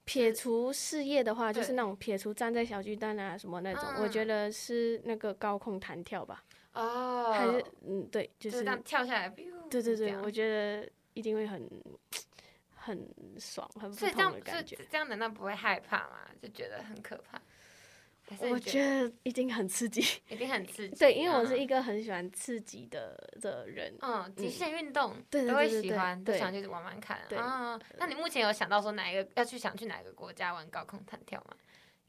[0.06, 6.44] 撇除事业的话，就是那种撇除站在小巨蛋啊什么那种，我觉得是那个高空弹跳吧。
[6.74, 9.28] 哦，还是嗯，对，就是这样跳下来。
[9.70, 10.90] 对对对，我觉得。
[11.14, 11.70] 一定会很
[12.76, 13.08] 很
[13.40, 14.78] 爽，很不同的感觉。
[14.90, 16.28] 这样难道不会害怕吗？
[16.42, 17.42] 就觉得很可怕。
[18.38, 20.96] 我觉得一定很刺激， 一定很刺激。
[20.96, 23.92] 对，因为我是一个很喜欢刺激的的人。
[24.02, 27.18] 嗯，极限运动都会喜欢，都想去玩玩看。
[27.36, 31.56] 啊，那你目前有想到说哪一个要去想去哪个国家玩高空弹跳吗？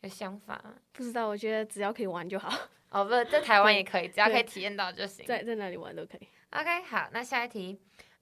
[0.03, 0.75] 有想法吗？
[0.93, 2.69] 不知道，我觉得只要可以玩就好。
[2.91, 5.25] 哦，不是，在台湾也可以，只要可以体验到就行。
[5.25, 6.29] 在在哪里玩都可以。
[6.51, 7.81] OK，好，那下一题。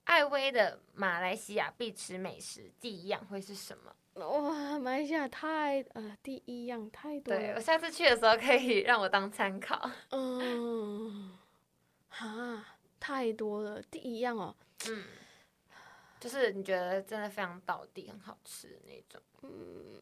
[0.08, 3.94] 艾薇的马来西亚必吃美食第一样会是什么？
[4.24, 7.38] 哇，马来西亚太呃第一样太多了。
[7.40, 9.90] 对我下次去的时候可以 让我当参考。
[10.10, 11.36] 嗯，
[12.08, 12.64] 哈，
[12.98, 14.56] 太多了，第一样哦。
[14.88, 15.04] 嗯，
[16.18, 19.20] 就是你觉得真的非常到地，很好吃的那种。
[19.42, 20.00] 嗯。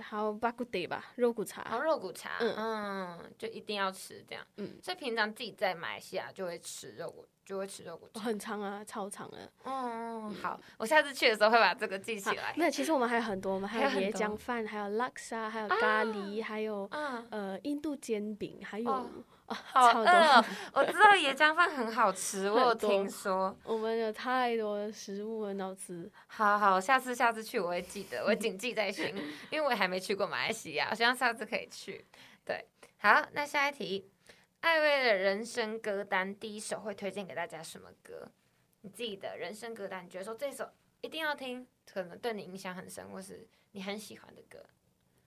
[0.00, 1.64] 还有巴古德吧，肉骨茶。
[1.64, 4.44] 好，肉骨茶，嗯，就一定要吃这样。
[4.56, 8.20] 嗯，所以平常自己在马来西亚就会吃肉骨，就会吃肉骨茶。
[8.20, 9.50] 很长啊，超长的。
[9.64, 12.54] 嗯，好，我下次去的时候会把这个记起来。
[12.56, 16.88] 那其实我们还有很多，我们还有椰浆饭，还有拉沙，还有咖喱，还有
[17.30, 19.10] 呃印度煎饼，还有。
[19.54, 20.44] 好饿！
[20.72, 23.54] 我知道椰浆饭很好吃，我有听说。
[23.62, 26.10] 我们有太多的食物很好吃。
[26.26, 29.14] 好好，下次下次去我会记得，我会谨记在心，
[29.52, 32.04] 因为我还没去过马来西亚，我希望下次可以去。
[32.44, 32.66] 对，
[32.98, 34.10] 好，那下一题，
[34.60, 38.30] 艾薇的人生歌单第一首会推荐给大家什么歌？
[38.80, 40.66] 你自己的人生歌单，你觉得说这首
[41.02, 44.64] 一定要听，可能对你影响很深，或是你很喜欢的歌？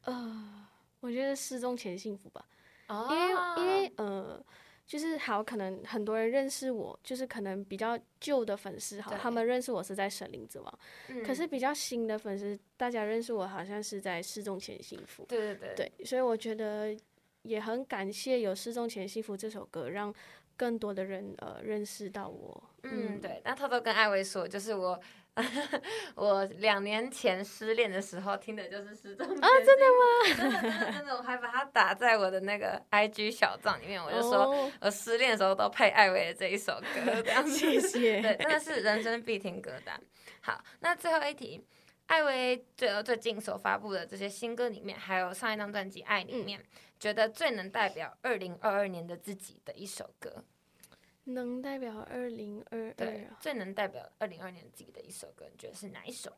[0.05, 0.67] 呃，
[1.01, 2.43] 我觉得失踪前幸福吧。
[2.89, 4.43] 因为因为呃，
[4.85, 10.79] 就是好，可能很多人认识我，就是可能比较旧的粉丝哈，他们认识我是在《神灵之王》，
[11.25, 15.23] 可是比较新的粉丝，大家认识我好像是在《失踪前幸福》。
[15.27, 15.91] 对对对。
[15.97, 16.95] 对，所以我觉得
[17.41, 20.13] 也很感谢有《失踪前幸福》这首歌，让
[20.55, 22.63] 更多的人呃认识到我。
[22.83, 23.41] 嗯，对。
[23.43, 24.99] 那偷偷跟艾薇说，就是我。
[26.15, 30.35] 我两年前失恋的时候听的就是失踪啊，真的吗？
[30.35, 37.51] 真的真的，我还把它打在我的那个 IG 小账里面，我就说我失恋的时候都配艾薇的这一首歌，这样子。
[37.51, 38.19] 谢谢。
[38.21, 39.99] 对，真的是人生必听歌单。
[40.41, 41.63] 好，那最后一题，
[42.07, 46.63] 艾薇最最近所发布的这些新歌里面，还有上一张专辑《爱》里面，
[46.99, 50.43] 觉得最能代表二零二二年的自己的一首歌。
[51.27, 56.31] 能代表二零二二，最能代表二零二年自己的一首歌，你觉得是哪一首？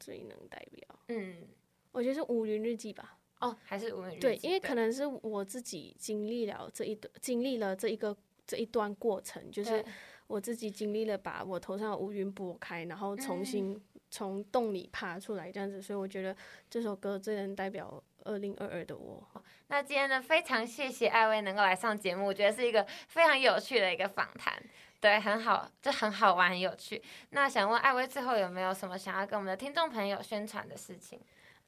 [0.00, 1.46] 最能代表，嗯，
[1.92, 3.18] 我觉得是《乌云日记》吧。
[3.40, 4.18] 哦，还是《乌云日记》？
[4.20, 8.14] 对，因为可能是我自己经历了这一段，经历了这一个
[8.46, 9.84] 这一段过程，就是
[10.26, 13.80] 我自己经历了把我头上的乌云拨开，然后重新
[14.10, 16.36] 从洞里爬出来这样子，所以我觉得
[16.68, 19.22] 这首歌最能代表二零二二的我。
[19.68, 24.52] 那今天呢，非常谢谢艾薇能够来上节目，我觉得是一个非常有趣的一个访谈。
[25.00, 27.02] 对，很好，就很好玩，很有趣。
[27.30, 31.20] 那想问艾薇，最后有没有什么想要跟我们的听众朋友宣传的事情？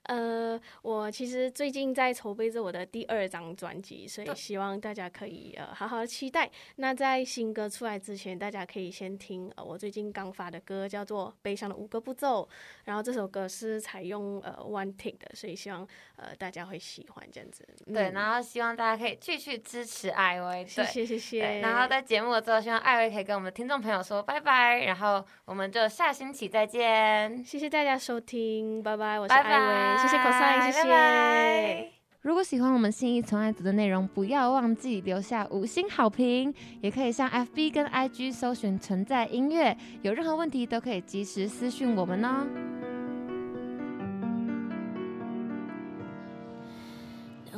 [0.07, 6.51] 呃，我其实最近在筹备着我的第二张专辑，所以希望大家可以呃好好的期待。
[6.77, 12.49] 那在新歌出来之前，大家可以先听呃我最近刚发的歌，叫做《悲伤的五个步骤》。
[12.85, 15.87] 然后这首歌是采用呃 one take 的，所以希望
[16.17, 17.67] 呃大家会喜欢这样子。
[17.93, 20.65] 对，然后希望大家可以继续支持艾薇。
[20.67, 21.61] 谢谢谢谢。
[21.61, 27.45] 然后在节目的最后，希望艾薇可以跟我们的听众朋友说拜拜，然后我们就下星期再见。
[27.45, 29.96] 谢谢大家收听，拜拜，我是艾薇。
[29.97, 31.93] 谢谢口塞，谢谢。
[32.23, 42.76] 如果喜欢我们信义从爱组的内容，不要忘记留下五星好评，也可以上 FB 跟 IG 搜寻存在音乐，有任何问题都可以及时私讯我们哦。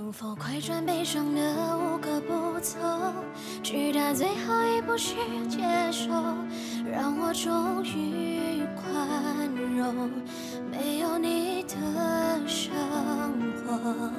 [0.08, 2.78] 能否快转悲伤的五个步骤，
[3.62, 5.14] 直到最后一步是
[5.50, 5.60] 接
[5.92, 6.08] 受，
[6.90, 10.10] 让我终于宽容。
[10.70, 12.72] 没有你的生
[13.66, 14.10] 活，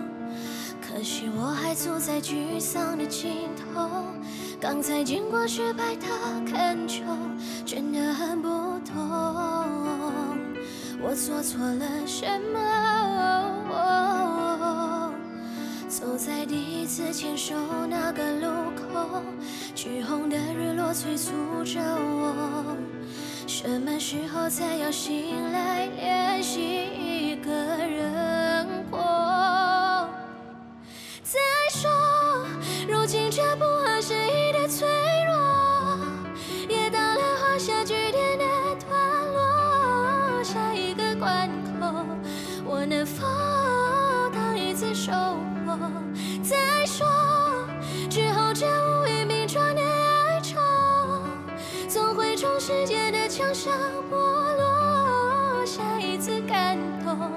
[0.80, 3.90] 可惜我还坐在沮丧的尽头。
[4.62, 6.06] 刚才经过失败的
[6.46, 7.02] 恳求，
[7.66, 8.48] 真的很不
[8.86, 8.94] 懂，
[11.02, 12.60] 我做错了什么？
[16.00, 17.54] 走在第一次牵手
[17.86, 19.22] 那个路口，
[19.76, 21.34] 橘红的日落催促
[21.66, 22.78] 着我，
[23.46, 28.98] 什么时候才要醒来练习一个人过？
[31.22, 31.38] 再
[31.70, 31.92] 说，
[32.88, 34.88] 如今这不合时宜的脆
[35.28, 36.00] 弱，
[36.70, 38.46] 也到了画下句点的
[38.88, 42.06] 段落，下一个关口，
[42.64, 43.28] 我能否
[44.32, 45.12] 当一次收？
[46.42, 47.08] 再说，
[48.10, 50.60] 之后这乌云密装的哀愁，
[51.88, 53.74] 总会从世界的墙上
[54.10, 55.66] 剥落。
[55.66, 57.32] 下一次感动，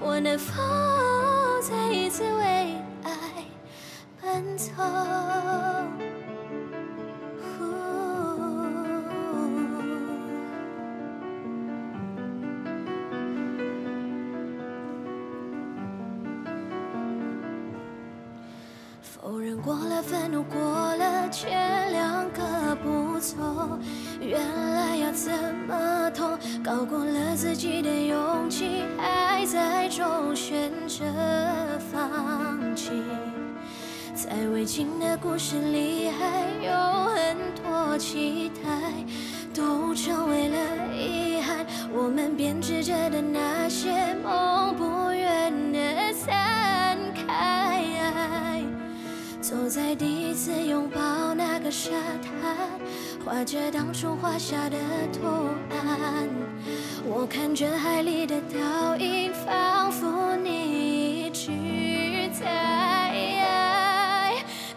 [0.00, 0.54] 我能否
[1.60, 3.12] 再一次为爱
[4.20, 4.72] 奔走？
[19.68, 20.58] 过了，愤怒过
[20.96, 23.36] 了，前两个步骤，
[24.18, 24.40] 原
[24.72, 25.30] 来要怎
[25.66, 26.38] 么痛？
[26.64, 31.04] 高过了自己的勇气，还在中选择
[31.92, 32.92] 放弃。
[34.14, 36.72] 在未尽的故事里，还有
[37.12, 38.70] 很多期待，
[39.52, 40.56] 都成为了
[40.96, 41.66] 遗憾。
[41.92, 44.84] 我们编织着的那些梦，不
[49.48, 51.88] 走在第一次拥抱那个沙
[52.20, 52.54] 滩，
[53.24, 54.76] 画着当初画下的
[55.10, 55.26] 图
[55.70, 56.28] 案。
[57.02, 61.48] 我看着海里的倒影，仿佛你一直
[62.38, 63.10] 在。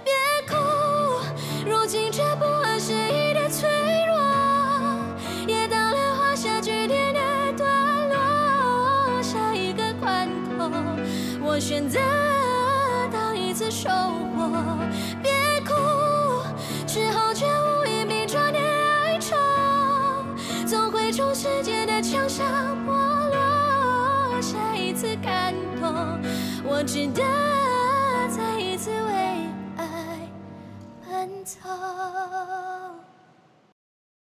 [0.06, 0.14] 别
[0.48, 0.56] 哭，
[1.70, 3.68] 如今这不合时宜的脆
[4.08, 4.16] 弱，
[5.48, 7.20] 也到了画下句点的
[7.58, 9.22] 段落。
[9.22, 10.72] 下一个关口，
[11.44, 12.00] 我选择
[21.62, 22.44] 世界的枪声
[22.88, 24.42] 剥落。
[24.42, 25.94] 下一次感动，
[26.64, 27.22] 我值得
[28.36, 29.48] 再一次为
[29.78, 30.28] 爱
[31.06, 31.60] 奔走。